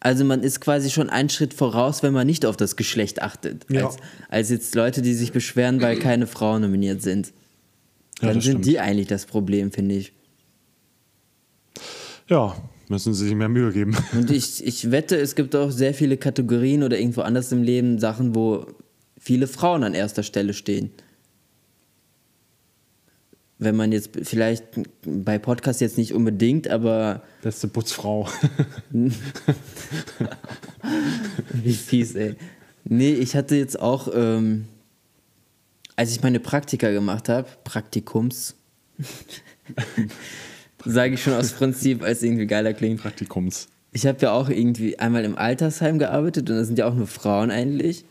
[0.00, 3.64] Also man ist quasi schon einen Schritt voraus, wenn man nicht auf das Geschlecht achtet.
[3.70, 3.86] Ja.
[3.86, 3.96] Als,
[4.28, 7.28] als jetzt Leute, die sich beschweren, weil keine Frauen nominiert sind.
[8.20, 8.66] Ja, Dann sind stimmt.
[8.66, 10.12] die eigentlich das Problem, finde ich.
[12.28, 12.54] Ja,
[12.88, 13.96] müssen sie sich mehr Mühe geben.
[14.12, 17.98] Und ich, ich wette, es gibt auch sehr viele Kategorien oder irgendwo anders im Leben
[17.98, 18.66] Sachen, wo
[19.24, 20.90] viele Frauen an erster Stelle stehen.
[23.58, 24.64] Wenn man jetzt vielleicht
[25.06, 28.28] bei Podcasts jetzt nicht unbedingt, aber Letzte Putzfrau.
[31.52, 32.34] wie fies, ey.
[32.84, 34.66] Nee, ich hatte jetzt auch, ähm,
[35.96, 38.56] als ich meine Praktika gemacht habe, Praktikums,
[40.84, 43.00] sage ich schon aus Prinzip, als irgendwie geiler klingt.
[43.00, 43.68] Praktikums.
[43.92, 47.06] Ich habe ja auch irgendwie einmal im Altersheim gearbeitet und da sind ja auch nur
[47.06, 48.04] Frauen eigentlich.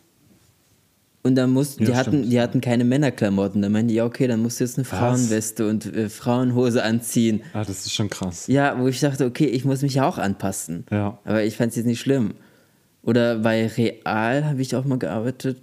[1.26, 2.32] Und dann mussten, Ja, die, hatten, stimmt.
[2.34, 3.62] die hatten keine Männerklamotten.
[3.62, 5.00] Da meinten die, ja, okay, dann musst du jetzt eine Was?
[5.00, 7.42] Frauenweste und äh, Frauenhose anziehen.
[7.54, 8.48] Ah, das ist schon krass.
[8.48, 10.86] Ja, wo ich dachte, okay, ich muss mich ja auch anpassen.
[10.92, 11.18] Ja.
[11.24, 12.34] Aber ich fand es jetzt nicht schlimm.
[13.04, 15.60] Oder bei Real habe ich auch mal gearbeitet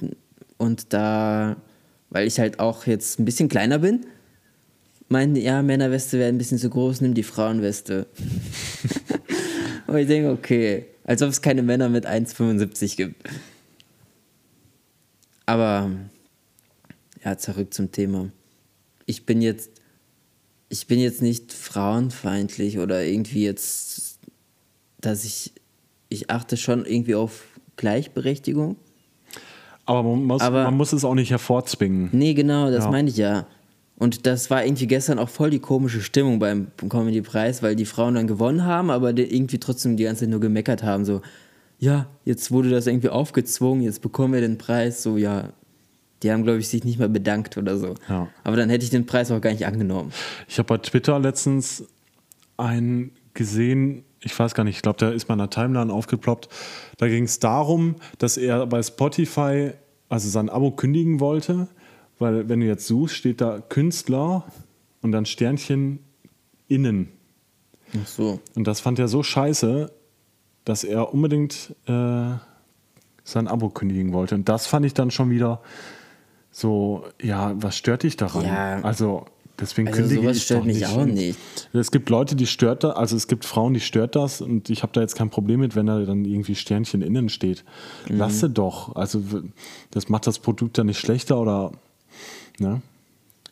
[0.56, 1.56] und da,
[2.08, 4.06] weil ich halt auch jetzt ein bisschen kleiner bin,
[5.08, 8.06] meinten, die, ja, Männerweste wäre ein bisschen zu groß, nimm die Frauenweste.
[9.86, 13.16] und ich denke, okay, als ob es keine Männer mit 1,75 gibt.
[15.50, 15.90] Aber
[17.24, 18.28] ja, zurück zum Thema.
[19.06, 19.70] Ich bin jetzt,
[20.68, 24.18] ich bin jetzt nicht frauenfeindlich oder irgendwie jetzt,
[25.00, 25.52] dass ich,
[26.08, 27.42] ich achte schon irgendwie auf
[27.76, 28.76] Gleichberechtigung.
[29.86, 32.10] Aber man muss, Aber- man muss es auch nicht hervorzwingen.
[32.12, 32.90] Nee, genau, das Ja.
[32.90, 33.46] meine ich ja.
[33.96, 38.14] Und das war irgendwie gestern auch voll die komische Stimmung beim Comedy-Preis, weil die Frauen
[38.14, 41.20] dann gewonnen haben, aber irgendwie trotzdem die ganze Zeit nur gemeckert haben, so,
[41.80, 45.48] ja, jetzt wurde das irgendwie aufgezwungen, jetzt bekommen wir den Preis, so, ja,
[46.22, 47.94] die haben, glaube ich, sich nicht mal bedankt oder so.
[48.08, 48.28] Ja.
[48.44, 50.12] Aber dann hätte ich den Preis auch gar nicht angenommen.
[50.46, 51.84] Ich habe bei Twitter letztens
[52.58, 56.50] einen gesehen, ich weiß gar nicht, ich glaube, der ist meiner Timeline aufgeploppt.
[56.98, 59.72] Da ging es darum, dass er bei Spotify
[60.10, 61.68] also sein Abo kündigen wollte,
[62.18, 64.44] weil wenn du jetzt suchst, steht da Künstler
[65.00, 66.00] und dann Sternchen
[66.68, 67.08] innen.
[67.94, 68.40] Ach so.
[68.54, 69.90] Und das fand er so scheiße,
[70.64, 72.32] dass er unbedingt äh,
[73.24, 74.34] sein Abo kündigen wollte.
[74.34, 75.60] Und das fand ich dann schon wieder
[76.50, 78.44] so, ja, was stört dich daran?
[78.44, 78.80] Ja.
[78.82, 79.26] Also
[79.58, 80.88] deswegen Also kündige sowas ich stört doch mich nicht.
[80.88, 81.38] auch nicht.
[81.72, 84.82] Es gibt Leute, die stört das, also es gibt Frauen, die stört das und ich
[84.82, 87.64] habe da jetzt kein Problem mit, wenn da dann irgendwie Sternchen innen steht.
[88.08, 88.16] Mhm.
[88.18, 88.96] Lasse doch.
[88.96, 89.22] Also
[89.90, 91.72] das macht das Produkt ja nicht schlechter oder
[92.58, 92.82] ne?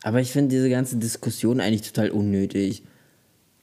[0.01, 2.83] Aber ich finde diese ganze Diskussion eigentlich total unnötig.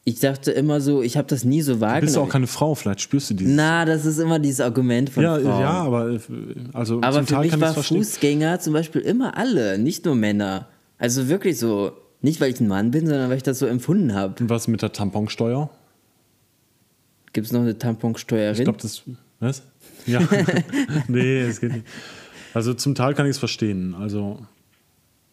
[0.09, 2.19] Ich dachte immer so, ich habe das nie so Du bist wahrgenommen.
[2.19, 3.57] auch keine Frau, vielleicht spürst du dieses.
[3.57, 5.61] Na, das ist immer dieses Argument von ja, Frauen.
[5.61, 6.21] ja, aber äh,
[6.73, 7.97] also Aber zum für Teil mich kann ich war verstehen.
[8.05, 10.69] Fußgänger zum Beispiel immer alle, nicht nur Männer.
[10.97, 11.91] Also wirklich so,
[12.23, 14.35] nicht weil ich ein Mann bin, sondern weil ich das so empfunden habe.
[14.41, 15.71] Und was mit der Tamponsteuer?
[17.33, 18.57] Gibt es noch eine Tamponsteuerin?
[18.57, 19.03] Ich glaube, das.
[19.41, 19.63] Was?
[20.07, 20.21] Ja.
[21.09, 21.87] nee, es geht nicht.
[22.55, 23.95] Also zum Teil kann ich es verstehen.
[23.95, 24.39] Also,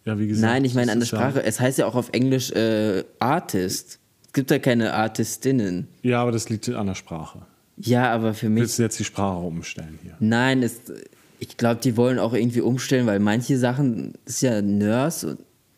[0.04, 0.52] ja, wie gesagt.
[0.52, 1.44] Nein, ich meine an der ist ja- Sprache.
[1.44, 4.00] Es heißt ja auch auf Englisch äh, Artist.
[4.34, 5.88] Es gibt ja keine Artistinnen.
[6.02, 7.44] Ja, aber das liegt an der Sprache.
[7.78, 8.62] Ja, aber für mich.
[8.62, 10.16] Willst du jetzt die Sprache umstellen hier?
[10.20, 10.92] Nein, ist,
[11.38, 15.38] ich glaube, die wollen auch irgendwie umstellen, weil manche Sachen ist ja Nurse,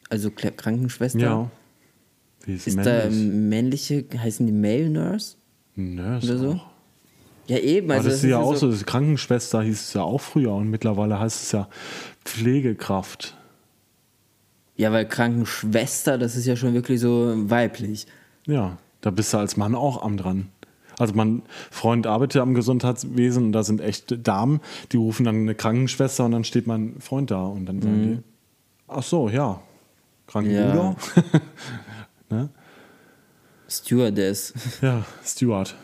[0.09, 1.19] also Krankenschwester.
[1.19, 1.51] Ja.
[2.45, 3.03] Wie ist, Ist männlich?
[3.03, 5.35] da männliche, heißen die Male Nurse?
[5.75, 6.51] Nurse oder so?
[6.51, 6.67] auch.
[7.47, 7.87] Ja, eben.
[7.91, 8.71] Aber Also das ist ja auch so.
[8.71, 11.67] so, Krankenschwester hieß es ja auch früher und mittlerweile heißt es ja
[12.23, 13.35] Pflegekraft.
[14.77, 18.07] Ja, weil Krankenschwester, das ist ja schon wirklich so weiblich.
[18.45, 20.47] Ja, da bist du als Mann auch am dran.
[20.97, 21.41] Also mein
[21.71, 26.25] Freund arbeitet ja am Gesundheitswesen und da sind echt Damen, die rufen dann eine Krankenschwester
[26.25, 28.23] und dann steht mein Freund da und dann sagen die,
[28.87, 29.61] ach so, ja,
[30.27, 30.95] Krankenbruder.
[32.29, 32.49] ne?
[33.67, 34.53] Stewardess.
[34.81, 35.75] Ja, Steward.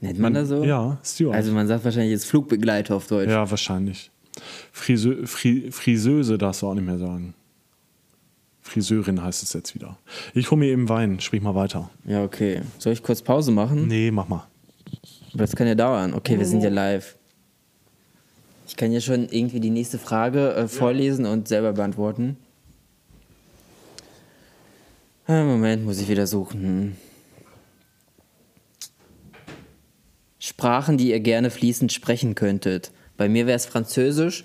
[0.00, 0.64] Nennt man das so?
[0.64, 1.36] Ja, Steward.
[1.36, 3.30] Also man sagt wahrscheinlich jetzt Flugbegleiter auf Deutsch.
[3.30, 4.10] ja, wahrscheinlich.
[4.72, 7.34] Friseu, Fri, Friseuse darfst du auch nicht mehr sagen.
[8.62, 9.98] Friseurin heißt es jetzt wieder.
[10.34, 11.90] Ich hole mir eben Wein, sprich mal weiter.
[12.06, 12.62] Ja, okay.
[12.78, 13.88] Soll ich kurz Pause machen?
[13.88, 14.46] Nee, mach mal.
[15.34, 16.14] Aber Das kann ja dauern.
[16.14, 17.16] Okay, wir sind ja live.
[18.66, 22.36] Ich kann ja schon irgendwie die nächste Frage äh, vorlesen und selber beantworten.
[25.26, 26.96] Ah, Moment, muss ich wieder suchen.
[30.38, 32.92] Sprachen, die ihr gerne fließend sprechen könntet.
[33.16, 34.44] Bei mir wäre es Französisch,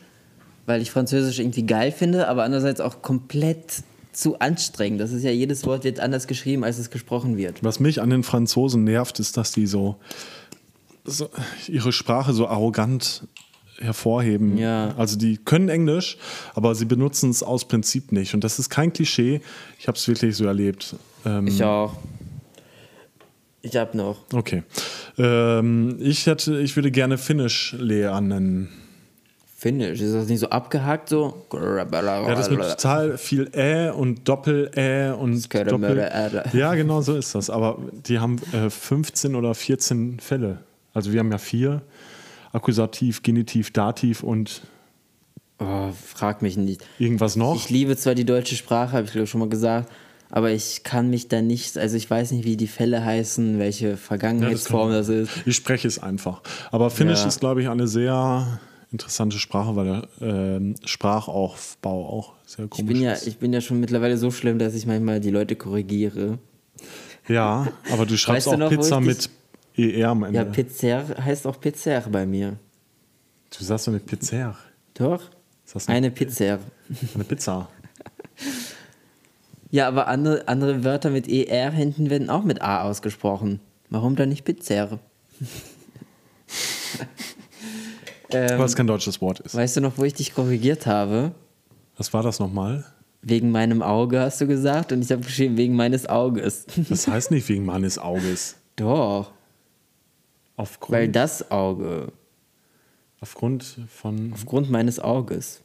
[0.66, 3.84] weil ich Französisch irgendwie geil finde, aber andererseits auch komplett
[4.18, 5.00] zu anstrengend.
[5.00, 7.64] Das ist ja, jedes Wort wird anders geschrieben, als es gesprochen wird.
[7.64, 9.98] Was mich an den Franzosen nervt, ist, dass die so,
[11.06, 11.30] so
[11.68, 13.28] ihre Sprache so arrogant
[13.80, 14.58] hervorheben.
[14.58, 14.96] Ja.
[14.98, 16.18] Also die können Englisch,
[16.56, 18.34] aber sie benutzen es aus Prinzip nicht.
[18.34, 19.40] Und das ist kein Klischee.
[19.78, 20.96] Ich habe es wirklich so erlebt.
[21.24, 21.94] Ähm, Ich auch.
[23.62, 24.18] Ich hab noch.
[24.34, 24.64] okay.
[25.20, 28.70] Ähm, ich hätte, ich würde gerne Finnisch lernen.
[29.60, 31.48] Finnisch, ist das nicht so abgehackt so?
[31.52, 31.86] Ja,
[32.36, 35.80] das mit total viel Ä und Doppel-Ä und Doppel...
[35.80, 36.44] Möre, Äre.
[36.54, 37.50] Ja, genau so ist das.
[37.50, 40.60] Aber die haben äh, 15 oder 14 Fälle.
[40.94, 41.82] Also wir haben ja vier.
[42.54, 44.62] Akkusativ, Genitiv, Dativ und
[45.60, 46.86] Oh, frag mich nicht.
[47.00, 47.56] irgendwas noch.
[47.56, 49.92] Ich liebe zwar die deutsche Sprache, habe ich glaube schon mal gesagt,
[50.30, 53.98] aber ich kann mich da nicht, also ich weiß nicht, wie die Fälle heißen, welche
[53.98, 55.32] Vergangenheitsform das, ist.
[55.48, 56.44] Ich spreche es einfach.
[56.70, 57.28] Aber Finnisch Ja.
[57.28, 58.60] ist, glaube ich, eine sehr
[58.92, 63.28] interessante Sprache, weil der ähm, Sprachaufbau auch sehr Ich komisch bin, ja, ist.
[63.28, 66.40] ich bin ja schon mittlerweile so schlimm, dass ich manchmal die Leute korrigiere.
[67.28, 69.30] Ja, aber du schreibst Weißt du auch noch, wo Pizza ich mit
[69.76, 70.38] ER am Ende.
[70.40, 72.58] Ja, Pizzer heißt auch Pizzer bei mir.
[73.58, 74.56] du sagst doch nicht Pizza.
[74.94, 75.22] Doch?
[75.88, 76.60] Eine, Eine Pizza.
[77.14, 77.68] eine Pizza?
[79.70, 83.60] Ja, aber andere, andere Wörter mit ER hinten werden auch mit A ausgesprochen.
[83.90, 85.00] Warum dann nicht Pizzer?
[88.32, 89.56] ähm, Was kein deutsches Wort ist.
[89.56, 91.32] weißt du noch, wo ich dich korrigiert habe?
[91.98, 92.86] Was war das nochmal?
[93.22, 96.66] Wegen meinem Auge hast du gesagt und ich habe geschrieben wegen meines Auges.
[96.90, 98.56] Das heißt nicht wegen meines Auges.
[98.76, 99.32] Doch,
[100.56, 102.12] Aufgrund, weil das Auge,
[103.22, 104.32] aufgrund von.
[104.34, 105.62] aufgrund meines Auges.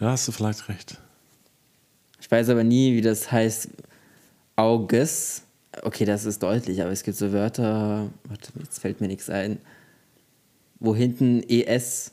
[0.00, 0.98] Ja, hast du vielleicht recht.
[2.20, 3.68] Ich weiß aber nie, wie das heißt.
[4.56, 5.42] Auges.
[5.82, 9.58] Okay, das ist deutlich, aber es gibt so Wörter, warte, jetzt fällt mir nichts ein,
[10.80, 12.12] wo hinten ES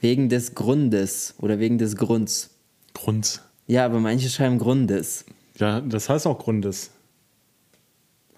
[0.00, 2.50] wegen des Grundes oder wegen des Grunds.
[2.94, 3.42] Grund.
[3.66, 5.24] Ja, aber manche schreiben Grundes.
[5.56, 6.90] Ja, das heißt auch Grundes.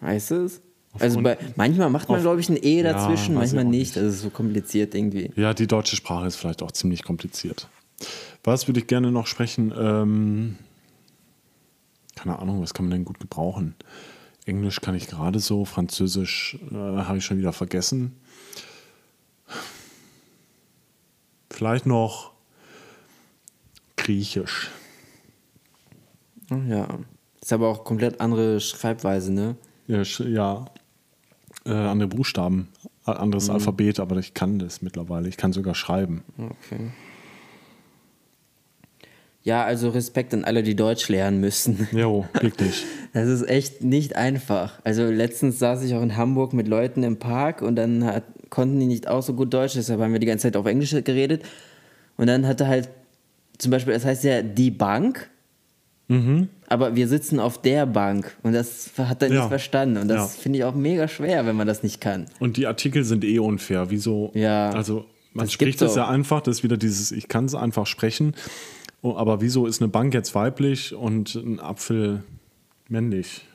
[0.00, 0.60] Heißt es?
[0.92, 3.94] Auf Also bei, manchmal macht man, glaube ich, ein E Ja, dazwischen, ich manchmal nicht.
[3.94, 3.96] nicht.
[3.96, 5.30] Das ist so kompliziert irgendwie.
[5.36, 7.68] Ja, die deutsche Sprache ist vielleicht auch ziemlich kompliziert.
[8.42, 9.72] Was würde ich gerne noch sprechen?
[9.78, 10.56] Ähm,
[12.16, 13.74] keine Ahnung, was kann man denn gut gebrauchen?
[14.46, 18.16] Englisch kann ich gerade so, Französisch äh, habe ich schon wieder vergessen.
[21.60, 22.32] Vielleicht noch
[23.98, 24.70] Griechisch.
[26.48, 26.88] Ja.
[27.38, 29.56] Ist aber auch komplett andere Schreibweise, ne?
[29.86, 30.64] Ja, ja
[31.66, 32.68] äh, andere Buchstaben.
[33.04, 33.56] anderes Mhm.
[33.56, 35.28] Alphabet, aber ich kann das mittlerweile.
[35.28, 36.24] Ich kann sogar schreiben.
[36.38, 36.92] Okay.
[39.42, 41.88] Ja, also Respekt an alle, die Deutsch lernen müssen.
[41.92, 42.86] Jo, wirklich.
[43.12, 44.80] Das ist echt nicht einfach.
[44.82, 48.78] Also letztens saß ich auch in Hamburg mit Leuten im Park und dann hat, konnten
[48.80, 51.42] die nicht auch so gut Deutsch, deshalb haben wir die ganze Zeit auf Englisch geredet.
[52.16, 52.88] Und dann hatte halt
[53.58, 55.30] zum Beispiel, das heißt ja die Bank,
[56.66, 59.46] aber wir sitzen auf der Bank und das hat er nicht Ja.
[59.48, 59.96] verstanden.
[59.96, 60.42] Und das Ja.
[60.42, 62.26] finde ich auch mega schwer, wenn man das nicht kann.
[62.40, 63.90] Und die Artikel sind eh unfair.
[63.90, 64.32] Wieso?
[64.34, 64.70] Ja.
[64.70, 67.86] Also man Das spricht es ja einfach, das ist wieder dieses, ich kann es einfach
[67.86, 68.34] sprechen.
[69.02, 72.24] Oh, Aber wieso ist eine Bank jetzt weiblich und ein Apfel
[72.88, 73.46] männlich?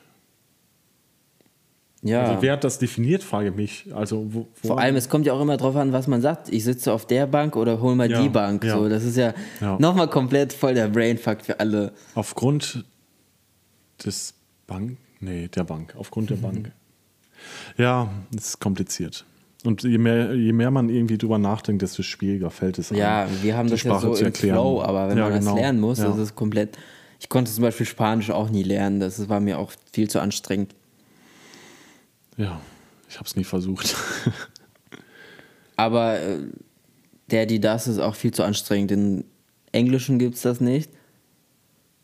[2.06, 2.22] Ja.
[2.24, 3.86] Also wer hat das definiert, frage ich mich.
[3.95, 6.49] Also wo, wo Vor allem, es kommt ja auch immer drauf an, was man sagt.
[6.49, 8.64] Ich sitze auf der Bank oder hol mal Ja, die Bank.
[8.64, 8.78] ja.
[8.78, 9.78] So, das ist ja, Ja.
[9.80, 11.93] nochmal komplett voll der Brainfuck für alle.
[12.14, 12.86] aufgrund
[14.06, 14.34] des
[14.68, 16.36] Bank, nee, der Bank, aufgrund Mhm.
[16.36, 16.72] der Bank.
[17.78, 19.26] Ja, es ist kompliziert.
[19.64, 23.41] Und je mehr, je mehr man irgendwie drüber nachdenkt, desto schwieriger fällt es Ja, einem,
[23.41, 24.56] wir haben das ja Sprache so zu im erklären.
[24.58, 25.51] Flow, aber wenn Ja, man genau.
[25.53, 26.08] das lernen muss, ja.
[26.10, 26.78] das ist komplett.
[27.20, 28.99] Ich konnte zum Beispiel Spanisch auch nie lernen.
[28.99, 30.76] Das war mir auch viel zu anstrengend.
[32.38, 32.60] Ja,
[33.10, 33.96] ich habe es nie versucht.
[35.76, 36.40] Aber äh,
[37.32, 38.92] der, die das ist auch viel zu anstrengend.
[38.92, 39.26] In
[39.72, 40.90] Englischen gibt es das nicht.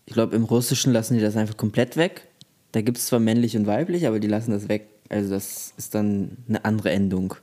[0.06, 2.28] Ich glaube, im Russischen lassen die das einfach komplett weg.
[2.74, 4.88] Da gibt es zwar männlich und weiblich, aber die lassen das weg.
[5.10, 7.36] Also das ist dann eine andere Endung.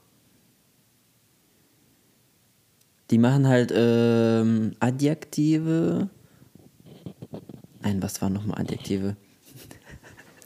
[3.11, 6.09] Die machen halt ähm, Adjektive.
[7.82, 9.16] Nein, was waren nochmal Adjektive?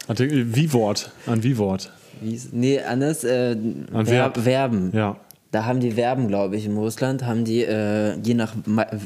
[0.07, 1.93] Artikel- Wie-Wort, ein Wie-Wort.
[2.23, 3.25] Wie ist, nee, anders.
[3.25, 4.39] Äh, Ein Verb, Verb.
[4.39, 4.91] Verben.
[4.95, 5.17] Ja.
[5.51, 8.55] Da haben die Verben, glaube ich, in Russland, haben die äh, je nach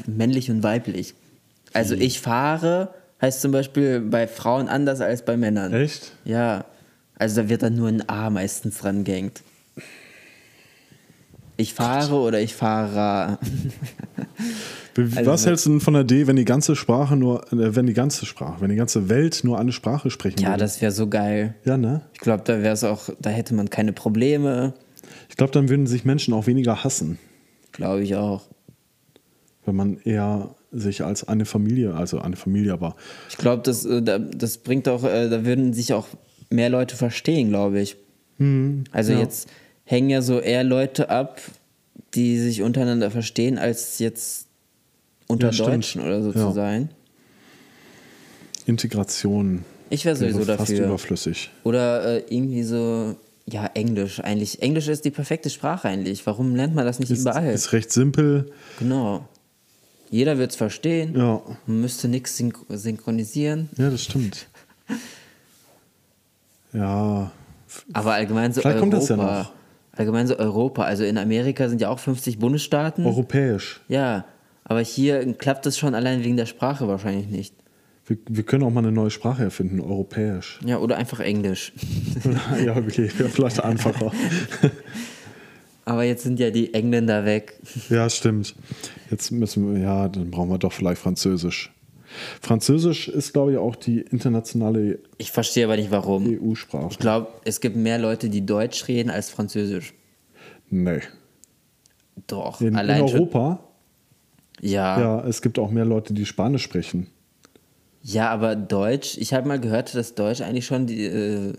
[0.05, 1.13] männlich und weiblich.
[1.73, 2.89] Also ich fahre
[3.21, 5.73] heißt zum Beispiel bei Frauen anders als bei Männern.
[5.73, 6.13] Echt?
[6.23, 6.65] Ja.
[7.17, 9.41] Also da wird dann nur ein A meistens dran gehängt.
[11.57, 13.39] Ich fahre oder ich fahre.
[14.97, 17.85] Also Was hältst du denn von der Idee, wenn die ganze Sprache nur, äh, wenn
[17.85, 20.59] die ganze Sprache, wenn die ganze Welt nur eine Sprache sprechen ja, würde?
[20.61, 21.53] das wäre so geil.
[21.65, 22.01] Ja, ne?
[22.13, 24.73] Ich glaube, da wäre es auch, da hätte man keine Probleme.
[25.29, 27.19] Ich glaube, dann würden sich Menschen auch weniger hassen,
[27.73, 28.43] Glaube ich auch.
[29.65, 32.95] wenn man eher sich als eine Familie, also eine Familie, aber
[33.29, 36.07] Ich glaube, das, äh, da- das bringt auch, äh, da würden sich auch
[36.49, 37.97] mehr Leute verstehen, glaube ich.
[38.91, 39.19] also ja.
[39.19, 39.47] jetzt
[39.83, 41.41] hängen ja so eher Leute ab,
[42.13, 44.47] die sich untereinander verstehen, als jetzt
[45.27, 45.65] unter Ja.
[45.65, 46.47] Deutschen oder so Ja.
[46.47, 46.89] zu sein.
[48.65, 50.85] Integration Ich wäre sowieso fast dafür.
[50.87, 51.49] überflüssig.
[51.63, 54.61] Oder äh, irgendwie so, ja, Englisch eigentlich.
[54.61, 56.25] Englisch ist die perfekte Sprache eigentlich.
[56.27, 57.51] Warum lernt man das nicht Ist, überall?
[57.53, 58.51] ist recht simpel.
[58.79, 59.27] genau.
[60.09, 61.15] Jeder wird es verstehen.
[61.17, 63.69] Ja, Man müsste nichts synch synchronisieren.
[63.77, 64.47] ja, das stimmt.
[66.73, 67.31] Ja,
[67.93, 68.91] Aber allgemein so Vielleicht Europa.
[68.91, 69.51] kommt das ja noch.
[69.97, 70.83] Allgemein so Europa.
[70.83, 73.05] Also in Amerika sind ja auch 50 Bundesstaaten.
[73.05, 73.81] europäisch.
[73.87, 74.25] Ja,
[74.63, 77.55] aber hier klappt das schon allein wegen der Sprache wahrscheinlich nicht.
[78.05, 80.59] Wir, wir können auch mal eine neue Sprache erfinden, europäisch.
[80.65, 81.73] Ja, oder einfach Englisch.
[82.65, 84.11] ja, okay, wäre vielleicht einfacher.
[85.85, 87.59] Aber jetzt sind ja die Engländer weg.
[87.89, 88.55] Ja, stimmt.
[89.09, 91.71] Jetzt müssen wir, ja, dann brauchen wir doch vielleicht Französisch.
[92.41, 96.25] Französisch ist, glaube ich, auch die internationale Ich verstehe aber nicht warum.
[96.27, 96.87] EU-Sprache.
[96.91, 99.93] Ich glaube, es gibt mehr Leute, die Deutsch reden als Französisch.
[100.69, 100.99] Nee.
[102.27, 103.19] Doch, In, in allein schon.
[103.19, 103.59] Europa,
[104.61, 105.17] Ja, ja.
[105.21, 107.07] ja, es gibt auch mehr Leute, die Spanisch sprechen.
[108.17, 111.53] aber Deutsch, ich habe mal gehört, dass Deutsch eigentlich schon die, äh,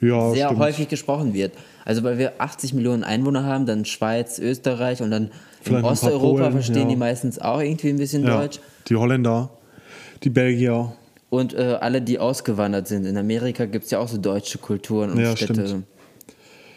[0.00, 0.60] Ja, sehr stimmt.
[0.60, 1.52] häufig gesprochen wird.
[1.84, 5.30] Also weil wir 80 Millionen Einwohner haben, dann Schweiz, Österreich und dann
[5.60, 6.88] Vielleicht in Osteuropa Polen, verstehen ja.
[6.88, 8.60] die meistens auch irgendwie ein bisschen Ja, Deutsch.
[8.88, 9.50] Die Holländer,
[10.22, 10.92] die Belgier.
[11.30, 13.06] Und äh, alle, die ausgewandert sind.
[13.06, 15.66] In Amerika gibt es ja auch so deutsche Kulturen und Ja, Städte.
[15.66, 15.84] stimmt.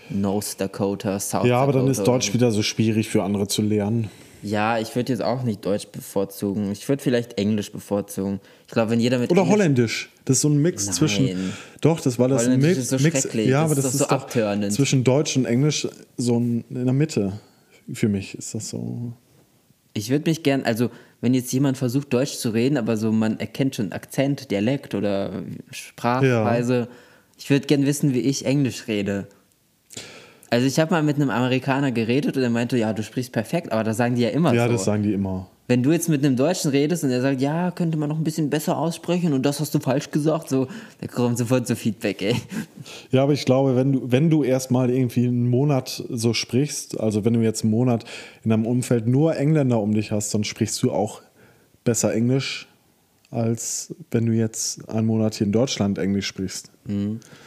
[0.10, 1.80] North Dakota, South Ja, aber Dakota.
[1.86, 4.10] dann ist Deutsch wieder so schwierig für andere zu lernen.
[4.43, 6.72] Ja, ich würde jetzt auch nicht Deutsch bevorzugen.
[6.72, 8.39] Ich würde vielleicht Englisch bevorzugen.
[8.68, 10.10] Ich glaube, wenn jeder mit Oder Englisch Holländisch.
[10.26, 10.93] Das ist so ein Mix Nein.
[10.95, 11.53] zwischen.
[11.82, 12.78] Doch, das war das ein Mix.
[12.78, 14.74] ist so Mix ja, Das aber ist das doch ist so doch abtörnend.
[14.74, 15.88] zwischen Deutsch und Englisch
[16.18, 17.34] so in der Mitte.
[17.93, 19.14] Für mich ist das so.
[19.98, 20.91] Ich würde mich gern, also
[21.22, 25.43] wenn jetzt jemand versucht, Deutsch zu reden, aber so man erkennt schon Akzent, Dialekt oder
[25.72, 26.88] Sprachweise,
[27.39, 29.28] ich würde gern wissen, wie ich Englisch rede.
[30.50, 33.72] Also ich habe mal mit einem Amerikaner geredet und er meinte, ja, du sprichst perfekt,
[33.72, 34.74] aber das sagen die ja immer Ja, so.
[34.74, 35.50] das sagen die immer.
[35.70, 38.24] Wenn du jetzt mit einem Deutschen redest und er sagt, ja, könnte man noch ein
[38.24, 40.68] bisschen besser aussprechen und das hast du falsch gesagt, so,
[41.01, 42.36] da kommt sofort so Feedback, ey.
[43.11, 47.26] Ja, aber ich glaube, wenn du, wenn du erstmal irgendwie einen Monat so sprichst, also
[47.26, 48.05] wenn du jetzt einen Monat
[48.45, 51.22] in deinem Umfeld nur Engländer um dich hast, dann sprichst du auch
[51.84, 52.70] besser Englisch,
[53.30, 56.72] als wenn du jetzt einen Monat hier in Deutschland Englisch sprichst.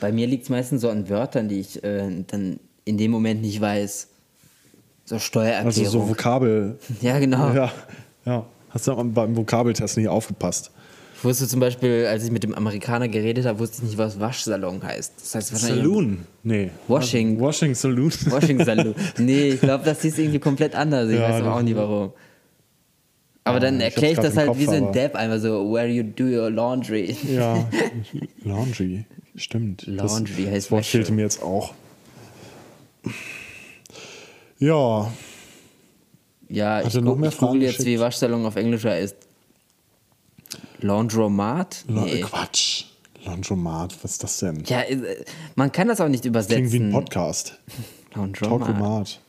[0.00, 3.40] Bei mir liegt es meistens so an Wörtern, die ich äh, dann in dem Moment
[3.40, 4.08] nicht weiß.
[5.06, 5.66] So Steuererklärung.
[5.66, 6.78] Also so Vokabel.
[7.00, 7.52] ja, genau.
[7.54, 7.72] Ja,
[8.24, 8.46] ja.
[8.70, 10.70] Hast du beim Vokabeltest nicht aufgepasst?
[11.16, 14.18] Ich wusste zum Beispiel, als ich mit dem Amerikaner geredet habe, wusste ich nicht, was
[14.20, 15.12] Waschsalon heißt.
[15.20, 16.18] Das heißt wahrscheinlich Saloon?
[16.44, 16.70] Nee.
[16.88, 17.38] Washing.
[17.38, 18.10] Washing Saloon.
[18.26, 18.94] Washing Salon.
[19.18, 21.10] Nee, ich glaube, das hieß irgendwie komplett anders.
[21.10, 22.12] Ich Ja, weiß aber auch nie warum.
[23.44, 25.38] Aber dann ich hab's erkläre ich grad das halt Kopf, wie so ein Depp, einfach
[25.40, 27.16] so, where you do your laundry.
[27.28, 27.68] ja,
[28.44, 29.04] Laundry.
[29.34, 29.86] Stimmt.
[29.86, 31.74] Laundry das, heißt das Wort fehlte mir jetzt auch.
[34.58, 35.10] Ja,
[36.50, 39.16] Ja, ich, Hat noch gu- mehr ich Fragen google jetzt, wie Waschsalon auf Englisch heißt.
[40.80, 41.84] Laundromat?
[41.88, 42.20] La Nee.
[42.22, 42.84] Quatsch.
[43.24, 44.64] Laundromat, was ist das denn?
[44.66, 45.24] Ja, äh,
[45.54, 46.68] man kann das auch nicht übersetzen.
[46.68, 47.58] Klingt wie ein Podcast.
[48.14, 48.66] Laundromat.
[48.68, 49.20] Talkomat.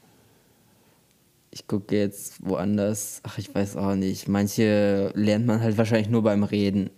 [1.52, 3.20] Ich gucke jetzt woanders.
[3.24, 4.30] Ach, ich weiß auch nicht.
[4.30, 6.90] Manche lernt man halt wahrscheinlich nur beim Reden.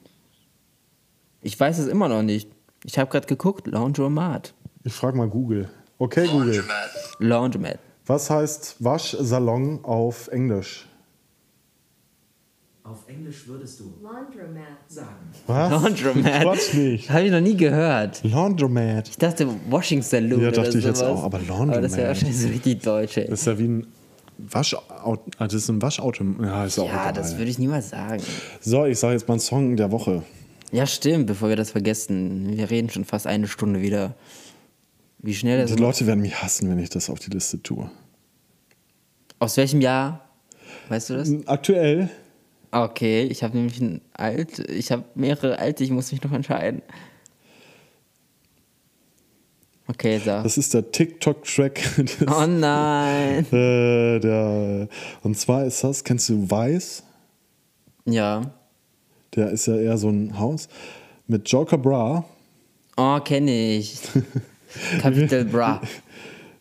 [1.41, 2.49] Ich weiß es immer noch nicht.
[2.85, 3.65] Ich habe gerade geguckt.
[3.67, 4.53] Laundromat.
[4.83, 5.69] Ich frage mal Google.
[5.97, 6.63] Okay, Google.
[7.17, 7.79] Laundromat.
[8.05, 10.87] Was heißt Waschsalon auf Englisch?
[12.83, 14.77] Auf Englisch würdest du Laundromat.
[14.89, 15.31] sagen.
[15.47, 15.71] Was?
[15.71, 16.41] Laundromat.
[16.41, 17.09] Quatsch nicht.
[17.09, 18.21] Habe ich noch nie gehört.
[18.25, 19.07] Laundromat.
[19.07, 20.41] Ich dachte Washing Saloon.
[20.41, 21.11] Ja, oder dachte ich jetzt sowas.
[21.11, 21.91] auch, aber Aber das Laundromat.
[21.95, 23.17] wäre wahrscheinlich so richtig deutsch.
[23.17, 23.27] ey.
[23.29, 23.87] Das ist ja wie ein
[24.37, 25.21] Waschauto.
[25.37, 26.25] Ah, das ist ein Waschauto.
[26.41, 27.13] Ja, ist auch Ja, egal.
[27.13, 28.21] das würde ich niemals sagen.
[28.59, 30.23] So, ich sage jetzt mal einen Song der Woche.
[30.73, 32.57] Ja, stimmt, bevor wir das vergessen.
[32.57, 34.15] Wir reden schon fast eine Stunde wieder.
[35.23, 37.89] Wie schnell das Die Leute werden mich hassen, wenn ich das auf die Liste tue.
[39.39, 40.29] Aus welchem Jahr?
[40.89, 41.31] Weißt du das?
[41.47, 42.09] Aktuell,
[42.73, 46.81] Okay, ich habe nämlich ein alt, ich habe mehrere alte, ich muss mich noch entscheiden.
[49.87, 50.41] Okay, sag.
[50.43, 51.79] das ist der TikTok-Track.
[52.27, 53.45] Oh nein.
[53.51, 54.87] äh, der,
[55.21, 57.03] und zwar ist das, kennst du Weiß?
[58.05, 58.41] Ja.
[59.35, 60.67] Der ist ja eher so ein Haus.
[61.27, 62.25] Mit Joker Bra,
[62.97, 63.99] Oh, kenne ich.
[64.99, 65.81] Capital Bra.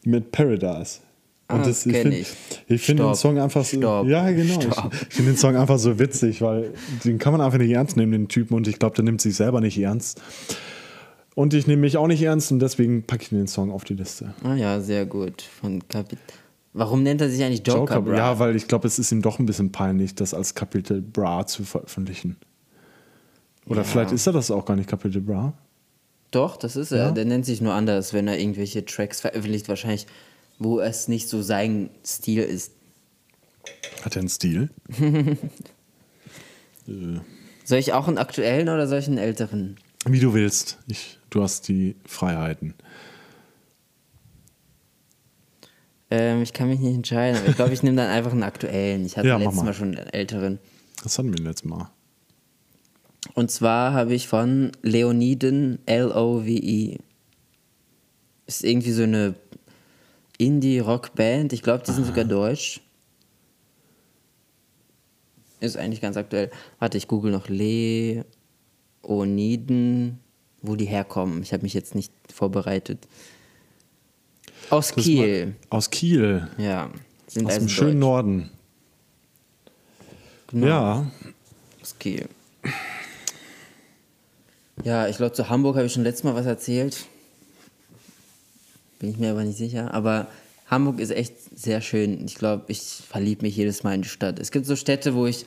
[0.05, 1.01] mit Paradise.
[1.49, 2.29] Und Ah, das, ich finde ich.
[2.67, 3.15] ich find den.
[3.15, 3.77] Song einfach so.
[3.77, 4.07] Stopp.
[4.09, 4.61] Ja, genau.
[4.61, 4.93] Stopp.
[4.95, 6.73] Ich, ich finde den Song einfach so witzig, weil
[7.05, 8.55] den kann man einfach nicht ernst nehmen, den Typen.
[8.55, 10.21] Und ich glaube, der nimmt sich selber nicht ernst.
[11.35, 13.95] Und ich nehme mich auch nicht ernst und deswegen packe ich den Song auf die
[13.95, 14.35] Liste.
[14.45, 15.43] Ah ja, sehr gut.
[15.43, 16.19] Von Capit
[16.75, 18.17] Warum nennt er sich eigentlich Joker, Bra?
[18.17, 21.47] Ja, weil ich glaube, es ist ihm doch ein bisschen peinlich, das als Kapitel Bra
[21.47, 22.37] zu veröffentlichen.
[23.67, 23.85] Oder Ja.
[23.85, 25.53] vielleicht ist er das auch gar nicht, Kapitel Bra.
[26.33, 26.99] Doch, das ist er.
[26.99, 27.11] Ja?
[27.13, 30.07] Der nennt sich nur anders, wenn er irgendwelche Tracks veröffentlicht, wahrscheinlich,
[30.59, 32.73] wo es nicht so sein Stil ist.
[34.03, 34.71] Hat er einen Stil?
[35.01, 35.37] äh,
[37.65, 39.77] Soll ich auch einen aktuellen oder soll ich einen älteren?
[40.05, 40.79] wie du willst.
[40.89, 42.75] Ich, du hast die Freiheiten.
[46.11, 49.07] Ähm, ich kann mich nicht entscheiden, aber ich glaube, ich nehme dann einfach einen aktuellen.
[49.07, 49.65] Ich hatte Ja, letztes mal.
[49.67, 50.59] Mal schon einen älteren.
[51.03, 51.89] Das hatten wir letztes Mal.
[53.35, 56.99] Und zwar habe ich von Leoniden L-O-V-E.
[58.47, 59.35] Ist irgendwie so eine
[60.39, 61.53] Indie-Rock-Band.
[61.53, 62.81] Ich glaube, die sind sogar deutsch.
[65.61, 66.51] Ist eigentlich ganz aktuell.
[66.79, 68.25] Warte, ich google noch Leoniden,
[70.61, 71.43] wo die herkommen.
[71.43, 73.07] Ich habe mich jetzt nicht vorbereitet.
[74.71, 75.55] Aus Das Kiel.
[75.71, 76.49] Aus Kiel.
[76.59, 76.91] Ja.
[77.29, 78.01] Sind Aus also dem schönen deutsch.
[78.01, 78.51] Norden.
[80.49, 80.67] Genau.
[80.67, 81.07] Ja.
[81.81, 82.29] Aus Kiel.
[84.85, 87.07] Ja, ich glaube, zu Hamburg habe ich schon letztes Mal was erzählt.
[88.99, 89.93] Bin ich mir aber nicht sicher.
[89.95, 90.27] Aber
[90.69, 92.25] Hamburg ist echt sehr schön.
[92.25, 94.39] Ich glaube, ich verliebe mich jedes Mal in die Stadt.
[94.39, 95.45] Es gibt so Städte, wo ich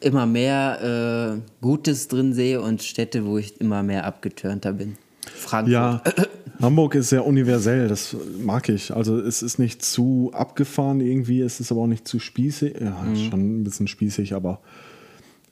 [0.00, 4.96] immer mehr äh, Gutes drin sehe und Städte, wo ich immer mehr abgeturnter bin.
[5.34, 5.72] Frankfurt.
[5.72, 6.02] Ja,
[6.62, 8.94] Hamburg ist sehr universell, das mag ich.
[8.94, 12.76] Also es ist nicht zu abgefahren irgendwie, es ist aber auch nicht zu spießig.
[12.80, 13.16] Ja, Mhm.
[13.30, 14.60] schon ein bisschen spießig, aber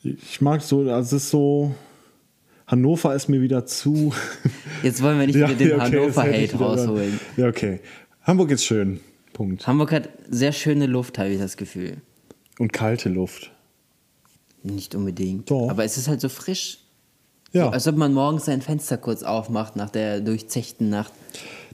[0.03, 1.75] ich mag so, also es ist so,
[2.69, 4.13] Hannover ist mir wieder zu...
[4.83, 7.19] Jetzt wollen wir nicht wieder den ja, okay, Hannover-Hate rausholen.
[7.37, 7.81] Ja, okay.
[8.23, 9.01] Hamburg ist schön,
[9.33, 9.67] Punkt.
[9.67, 11.97] Hamburg hat sehr schöne Luft, habe ich das Gefühl.
[12.59, 13.51] Und kalte Luft.
[14.63, 15.51] Nicht unbedingt.
[15.51, 15.71] Doch.
[15.71, 16.79] Aber es ist halt so frisch.
[17.53, 21.13] Ja, So, als ob man morgens sein Fenster kurz aufmacht nach der durchzechten Nacht.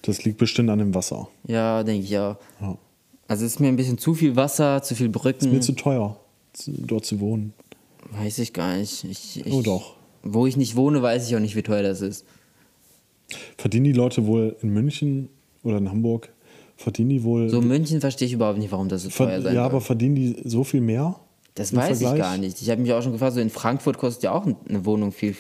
[0.03, 1.29] das liegt bestimmt an dem Wasser.
[1.49, 2.37] Ja, denke ich auch.
[2.61, 2.79] Ja.
[3.27, 5.51] Also es ist mir ein bisschen zu viel Wasser, zu viel Brücken.
[5.51, 6.21] Mir zu teuer,
[6.69, 7.55] dort zu wohnen.
[8.13, 9.03] Weiß ich gar nicht.
[9.03, 9.97] Ich, ich, Oh, doch.
[10.25, 12.25] Wo ich nicht wohne, weiß ich auch nicht, wie teuer das ist.
[13.57, 15.29] Verdienen die Leute wohl in München
[15.63, 16.33] oder in Hamburg,
[16.77, 17.49] verdienen die wohl...
[17.49, 19.71] So in München verstehe ich überhaupt nicht, warum das so teuer sein ja, soll.
[19.71, 21.17] aber verdienen die so viel mehr?
[21.55, 22.31] das weiß ich Vergleich?
[22.31, 22.61] gar nicht.
[22.61, 25.37] Ich habe mich auch schon gefragt, so in Frankfurt kostet ja auch eine Wohnung viel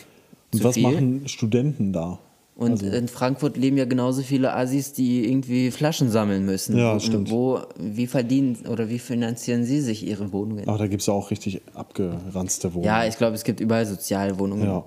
[0.52, 0.84] Und was viel.
[0.84, 2.20] machen Studenten da?
[2.56, 6.76] Und Also- in Frankfurt leben ja genauso viele Assis, die irgendwie Flaschen sammeln müssen.
[6.78, 7.30] Ja, Wo- stimmt.
[7.30, 10.68] Wo, wie verdienen oder wie finanzieren sie sich ihre Wohnungen?
[10.68, 12.86] Aber da gibt es ja auch richtig abgeranzte Wohnungen.
[12.86, 14.66] Ja, ich glaube, es gibt überall Sozialwohnungen.
[14.66, 14.84] Ja.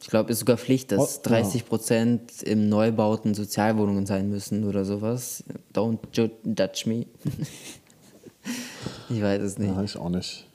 [0.00, 4.64] Ich glaube, es ist sogar Pflicht, dass Oh, 30 Prozent im Neubauten Sozialwohnungen sein müssen
[4.64, 5.44] oder sowas.
[5.74, 7.06] Don't ju judge me.
[9.10, 9.70] ich weiß es nicht.
[9.74, 10.46] Ja, ich auch nicht.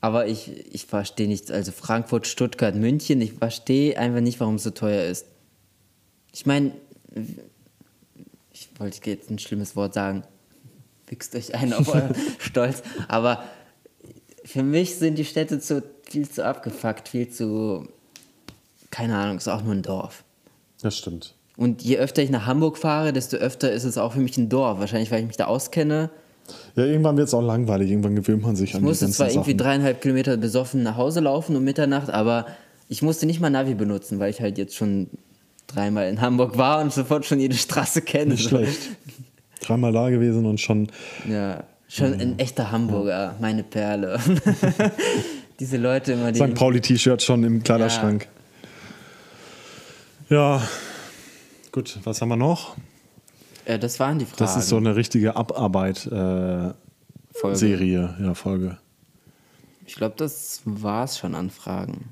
[0.00, 4.62] Aber ich, ich verstehe nicht, also Frankfurt, Stuttgart, München, ich verstehe einfach nicht, warum es
[4.62, 5.26] so teuer ist.
[6.36, 6.72] Ich meine,
[8.52, 10.22] ich wollte jetzt ein schlimmes Wort sagen,
[11.06, 13.42] wichst euch ein auf euren Stolz, aber
[14.44, 17.88] für mich sind die Städte zu, viel zu abgefuckt, viel zu,
[18.90, 20.24] keine Ahnung, ist auch nur ein Dorf.
[20.82, 21.34] Das stimmt.
[21.56, 24.50] Und je öfter ich nach Hamburg fahre, desto öfter ist es auch für mich ein
[24.50, 24.78] Dorf.
[24.78, 26.10] Wahrscheinlich, weil ich mich da auskenne.
[26.74, 27.90] Ja, irgendwann wird es auch langweilig.
[27.90, 30.98] Irgendwann gewöhnt man sich an Ich die musste ganzen zwar irgendwie dreieinhalb Kilometer besoffen nach
[30.98, 32.44] Hause laufen um Mitternacht, aber
[32.88, 35.08] ich musste nicht mal Navi benutzen, weil ich halt jetzt schon
[35.66, 38.32] dreimal in Hamburg war und sofort schon jede Straße kenne.
[38.34, 38.80] Nicht schlecht.
[39.60, 40.88] Dreimal da gewesen und schon.
[41.28, 44.20] Ja, schon ein echter Hamburger, meine Perle.
[45.60, 46.38] Diese Leute immer, die.
[46.38, 46.54] St.
[46.54, 48.28] Pauli-T-Shirt schon im Kleiderschrank.
[50.28, 50.60] Ja.
[51.72, 52.76] Gut, was haben wir noch?
[53.64, 54.38] Äh, das waren die Fragen.
[54.38, 56.74] Das ist so eine richtige Abarbeit-Serie,
[57.32, 58.16] Folge.
[58.20, 58.78] ja, Folge.
[59.86, 62.08] Ich glaube, das war's schon an Fragen.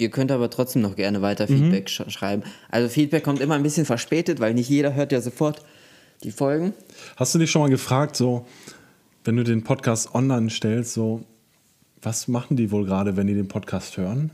[0.00, 1.56] Ihr könnt aber trotzdem noch gerne weiter Mhm.
[1.72, 2.42] Feedback sch schreiben.
[2.70, 5.62] Also Feedback kommt immer ein bisschen verspätet, weil nicht jeder hört ja sofort
[6.22, 6.72] die Folgen.
[7.16, 8.46] Hast du dich schon mal gefragt, so,
[9.24, 11.24] wenn du den Podcast online stellst, so,
[12.00, 14.30] was machen die wohl gerade, wenn die den Podcast hören?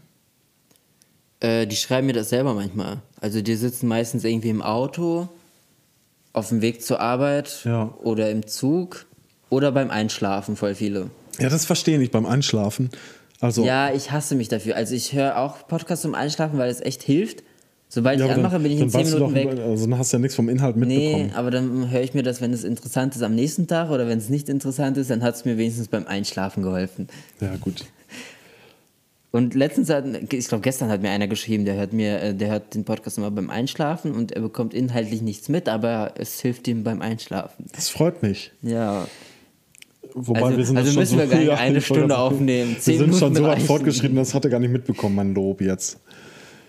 [1.40, 2.98] Äh, die schreiben mir das selber manchmal.
[3.20, 5.28] Also die sitzen meistens irgendwie im Auto,
[6.32, 7.94] auf dem Weg zur Arbeit Ja.
[8.02, 9.06] oder im Zug
[9.50, 11.10] oder beim Einschlafen, voll viele.
[11.38, 12.90] Ja, das verstehe ich beim Einschlafen.
[13.44, 14.74] Also, Ja, ich hasse mich dafür.
[14.74, 17.42] Also ich höre auch Podcasts zum Einschlafen, weil es echt hilft.
[17.90, 19.60] Sobald ja, ich anmache, bin ich in dann 10 weißt du Minuten doch, weg.
[19.60, 21.26] Also dann hast du ja nichts vom Inhalt mitbekommen.
[21.26, 24.08] Nee, aber dann höre ich mir das, wenn es interessant ist, am nächsten Tag oder
[24.08, 27.08] wenn es nicht interessant ist, dann hat es mir wenigstens beim Einschlafen geholfen.
[27.40, 27.84] Ja, gut.
[29.30, 32.50] Und letztens hat, ich glaube gestern hat mir einer geschrieben, der hört mir, äh, der
[32.50, 36.68] hört den Podcast immer beim Einschlafen und er bekommt inhaltlich nichts mit, aber es hilft
[36.68, 37.66] ihm beim Einschlafen.
[37.74, 38.52] Das freut mich.
[38.62, 39.08] Ja.
[40.14, 42.76] Wobei Also- wir sind also jetzt schon müssen so wir gar nicht eine Stunde aufnehmen.
[42.82, 45.60] Wir sind schon Minuten so weit fortgeschritten, das hat er gar nicht mitbekommen, mein Lob
[45.60, 45.98] jetzt.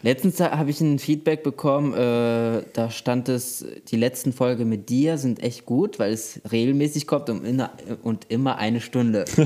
[0.02, 5.18] Letztens habe ich ein Feedback bekommen, äh, da stand es, die letzten Folge mit dir
[5.18, 7.72] sind echt gut, weil es regelmäßig kommt und, inner,
[8.04, 9.26] und immer eine Stunde.
[9.38, 9.46] oh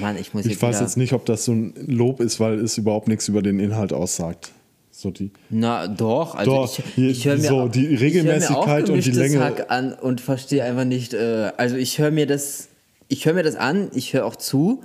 [0.00, 2.58] Mann, ich muss Ich weiß wieder, jetzt nicht, ob das so ein Lob ist, weil
[2.58, 4.50] es überhaupt nichts über den Inhalt aussagt.
[4.90, 8.94] So die, Na doch, also Doch, ich, ich höre mir, so, die mir Regelmäßigkeit auch
[8.94, 12.68] und die Länge- Hack an und verstehe einfach nicht, äh, also ich höre mir das,
[13.08, 14.82] ich höre mir das an, ich höre auch zu,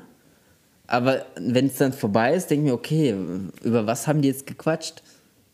[0.88, 3.16] aber wenn es dann vorbei ist, denke ich mir, okay,
[3.64, 5.04] über was haben die jetzt gequatscht?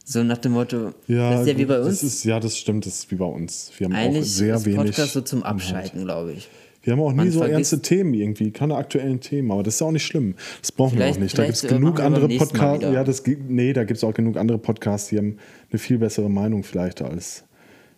[0.08, 2.04] So nach dem Motto, ja, das ist ja wie bei das uns.
[2.04, 3.72] Ist, ja, das stimmt, das ist wie bei uns.
[3.78, 4.78] Wir haben auch Eigentlich sehr ist wenig.
[4.78, 5.42] Podcast so zum.
[5.44, 6.48] Abschalten, glaube ich.
[6.84, 9.74] Wir haben auch nie Man so vergisst- ernste Themen irgendwie, keine aktuellen Themen, aber das
[9.76, 10.36] ist auch nicht schlimm.
[10.62, 11.36] Das brauchen wir auch nicht.
[11.36, 12.84] Da gibt es genug andere Podcasts.
[12.84, 15.38] Ja, das, gibt- nee, da gibt es auch genug andere Podcasts, die haben
[15.72, 17.44] eine viel bessere Meinung vielleicht als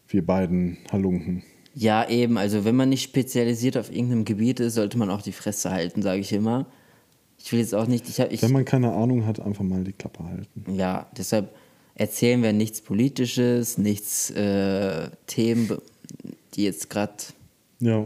[0.08, 1.44] wir beiden Halunken.
[1.80, 5.32] Ja, eben, also wenn man nicht spezialisiert auf irgendeinem Gebiet ist, sollte man auch die
[5.32, 6.66] Fresse halten, sage ich immer.
[7.38, 9.84] Ich will jetzt auch nicht, ich habe, ich, Wenn man keine Ahnung hat, einfach mal
[9.84, 10.74] die Klappe halten.
[10.76, 11.54] ja, deshalb
[11.94, 15.78] erzählen wir nichts Politisches, nichts äh, Themen,
[16.56, 17.14] die jetzt gerade
[17.80, 18.06] Ja.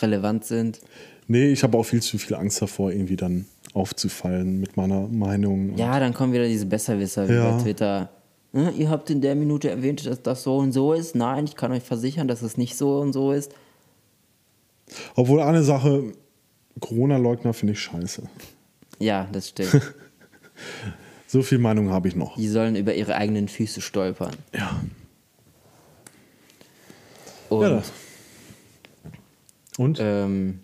[0.00, 0.80] relevant sind.
[1.28, 3.44] Nee, ich habe auch viel zu viel Angst davor, irgendwie dann
[3.74, 5.76] aufzufallen mit meiner Meinung.
[5.76, 7.50] Ja, dann kommen wieder diese Besserwisser wie Ja.
[7.56, 8.08] bei Twitter.
[8.56, 11.14] Hm, ihr habt in der Minute erwähnt, dass das so und so ist.
[11.14, 13.52] Nein, ich kann euch versichern, dass es nicht so und so ist.
[15.14, 16.14] Obwohl eine Sache,
[16.80, 18.22] Corona-Leugner finde ich scheiße.
[18.98, 19.80] Ja, das stimmt.
[21.28, 22.36] So viel Meinung habe ich noch.
[22.36, 24.30] Die sollen über ihre eigenen Füße stolpern.
[24.54, 24.80] Ja.
[27.48, 27.92] Und ja das.
[29.76, 29.98] Und?
[30.00, 30.60] ähm,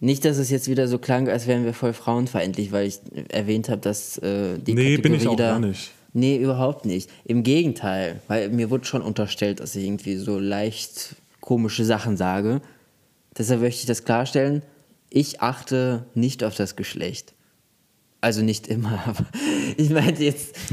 [0.00, 2.98] nicht, dass es jetzt wieder so klang, als wären wir voll frauenfeindlich, weil ich
[3.28, 5.92] erwähnt habe, dass äh, die Nee, Kategorie bin ich auch da, gar nicht.
[6.12, 7.10] Nee, überhaupt nicht.
[7.24, 12.60] Im Gegenteil, weil mir wurde schon unterstellt, dass ich irgendwie so leicht komische Sachen sage.
[13.36, 14.62] Deshalb möchte ich das klarstellen.
[15.10, 17.34] Ich achte nicht auf das Geschlecht.
[18.20, 19.26] Also nicht immer, aber
[19.76, 20.56] ich meinte jetzt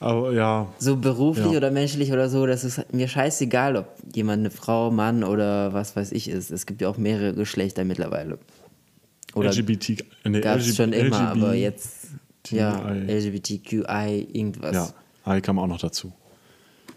[0.00, 1.58] Aber ja, so beruflich Ja.
[1.58, 5.94] oder menschlich oder so, das ist mir scheißegal, ob jemand eine Frau, Mann oder was
[5.94, 6.50] weiß ich ist.
[6.50, 8.38] Es gibt ja auch mehrere Geschlechter mittlerweile.
[9.34, 10.02] Oder LGBT.
[10.24, 12.08] Nee, gab es schon immer, aber jetzt
[12.48, 12.88] ja.
[12.90, 14.92] LGBTQI, irgendwas.
[15.26, 16.12] Ja, I kam auch noch dazu.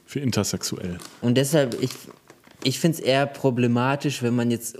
[0.05, 0.97] Für intersexuell.
[1.21, 1.91] Und deshalb, ich,
[2.63, 4.77] ich finde es eher problematisch, wenn man jetzt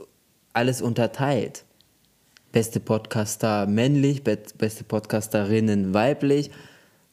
[0.53, 1.63] alles unterteilt.
[2.51, 6.51] Beste Podcaster männlich, be beste Podcasterinnen weiblich.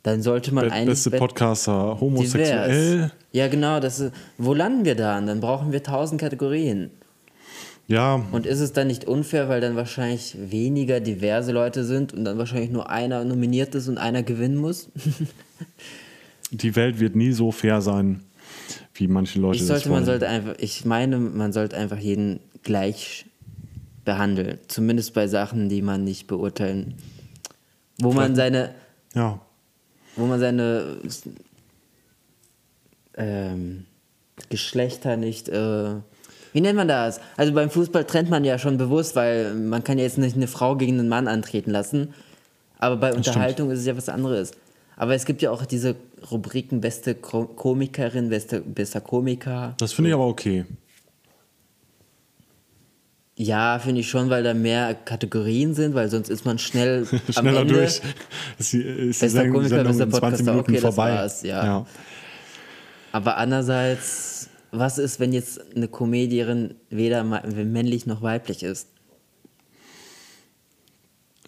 [0.02, 0.88] Dann sollte man Be eigentlich.
[0.90, 2.94] beste be- Podcaster homosexuell.
[2.96, 3.10] divers.
[3.32, 3.80] Ja, genau.
[3.80, 5.26] Das ist, wo landen wir dann?
[5.26, 6.90] Dann brauchen wir tausend Kategorien.
[7.90, 12.24] Ja, Und ist es dann nicht unfair, weil dann wahrscheinlich weniger diverse Leute sind und
[12.24, 14.90] dann wahrscheinlich nur einer nominiert ist und einer gewinnen muss?
[16.52, 18.20] die Welt wird nie so fair sein,
[18.94, 19.94] wie manche Leute Ich das sollte, wollen.
[19.98, 23.26] man sollte einfach, ich meine, man sollte einfach jeden gleich
[24.04, 24.58] behandeln.
[24.68, 26.94] Zumindest bei Sachen, die man nicht beurteilen.
[27.98, 28.72] Wo man seine,
[29.16, 29.40] ja,
[30.14, 30.98] wo man seine
[33.16, 33.86] ähm,
[34.48, 35.96] Geschlechter nicht, äh,
[36.52, 37.20] wie nennt man das?
[37.36, 40.46] Also beim Fußball trennt man ja schon bewusst, weil man kann ja jetzt nicht eine
[40.48, 42.14] Frau gegen einen Mann antreten lassen.
[42.78, 44.52] Aber bei Unterhaltung ist es ja was anderes.
[44.96, 45.96] Aber es gibt ja auch diese
[46.30, 49.74] Rubriken beste Ko Komikerin, beste, bester Komiker.
[49.78, 50.66] das finde ich aber okay.
[53.36, 57.32] Ja, finde ich schon, weil da mehr Kategorien sind, weil sonst ist man schnell am
[57.32, 57.74] Schneller Ende.
[57.74, 58.00] durch.
[58.58, 61.10] Ist die, ist die Bester Sendung Komiker, bester in 20 Podcaster, okay, das vorbei.
[61.14, 61.86] war's, ja.
[63.12, 64.39] Aber andererseits,
[64.72, 68.88] was ist, wenn jetzt eine Comedierin weder männlich noch weiblich ist?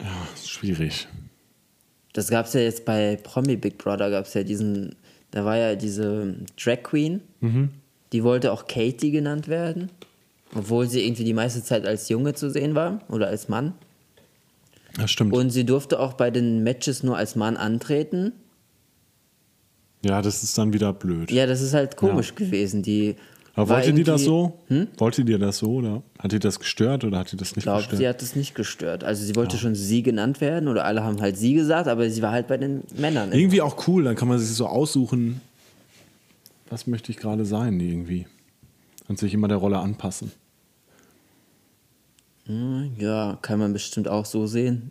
[0.00, 1.06] Ja, schwierig.
[2.12, 4.96] Das gab es ja jetzt bei Promi Big Brother, gab es ja diesen,
[5.30, 7.70] da war ja diese Drag Queen, Mhm.
[8.12, 9.90] die wollte auch Katie genannt werden,
[10.54, 13.72] obwohl sie irgendwie die meiste Zeit als Junge zu sehen war oder als Mann.
[14.96, 15.32] Das stimmt.
[15.32, 18.32] Und sie durfte auch bei den Matches nur als Mann antreten.
[20.04, 21.30] Ja, das ist dann wieder blöd.
[21.30, 22.82] Ja, das ist halt komisch gewesen.
[22.82, 23.16] Die
[23.54, 24.88] aber wollte die das irgendwie- Hm?
[24.94, 25.00] so?
[25.00, 25.70] Wollte die das so?
[25.74, 27.98] Oder hat die das gestört oder hat die das nicht Ich glaube, gestört?
[27.98, 29.04] sie hat es nicht gestört.
[29.04, 32.22] Also sie wollte schon sie genannt werden oder alle haben halt sie gesagt, aber sie
[32.22, 33.30] war halt bei den Männern.
[33.32, 35.40] Irgendwie auch cool, dann kann man sich so aussuchen,
[36.70, 38.26] was möchte ich gerade sein, irgendwie.
[39.08, 40.32] Und sich immer der Rolle anpassen.
[42.46, 44.90] Hm, Ja, kann man bestimmt auch so sehen.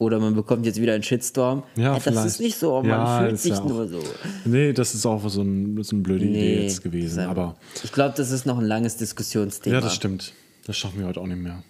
[0.00, 1.62] Oder man bekommt jetzt wieder einen Shitstorm.
[1.76, 2.26] Ja, das vielleicht.
[2.26, 4.02] ist nicht so, man Ja, fühlt sich ja nur so.
[4.46, 7.20] Nee, das ist auch so, ein, so eine blöde Idee jetzt gewesen.
[7.26, 9.74] Aber ich glaube, das ist noch ein langes Diskussionsthema.
[9.76, 10.32] ja, das stimmt.
[10.64, 11.62] Das schaffen wir heute auch nicht mehr.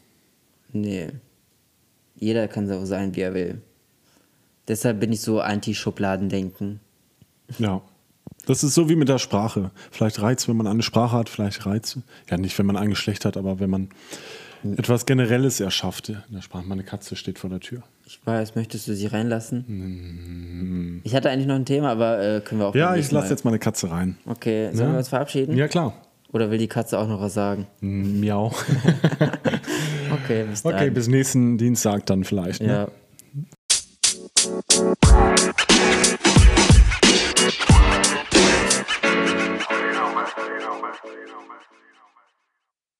[0.73, 1.09] Nee.
[2.15, 3.63] Jeder kann so sein, wie er will.
[4.69, 6.79] Deshalb bin ich so anti-Schubladendenken.
[7.59, 7.83] Ja.
[8.47, 9.73] Das ist so wie mit der Sprache.
[9.91, 11.99] Vielleicht reizt, wenn man eine Sprache hat, vielleicht reizt.
[12.31, 13.89] Ja, nicht, wenn man ein Geschlecht hat, aber wenn man
[14.63, 14.75] Hm.
[14.79, 16.11] etwas Generelles erschafft.
[16.11, 17.83] In der Sprache, meine Katze steht vor der Tür.
[18.11, 21.01] Ich weiß, möchtest du sie reinlassen?
[21.05, 23.45] Ich hatte eigentlich noch ein Thema, aber äh, können wir auch Ja, ich lasse jetzt
[23.45, 24.17] meine Katze rein.
[24.27, 24.95] Okay, sollen Ja.
[24.95, 25.57] wir uns verabschieden?
[25.57, 25.95] Ja, klar.
[26.33, 27.69] Oder will die Katze auch noch was sagen?
[27.81, 28.53] Miau.
[30.25, 30.75] Okay, bis dann.
[30.75, 32.61] Okay, bis nächsten Dienstag dann vielleicht.
[32.63, 32.69] Ne?
[32.69, 32.89] ja.
[38.61, 40.27] You know, man.
[40.37, 40.93] You know, man.
[41.05, 41.59] You know, man.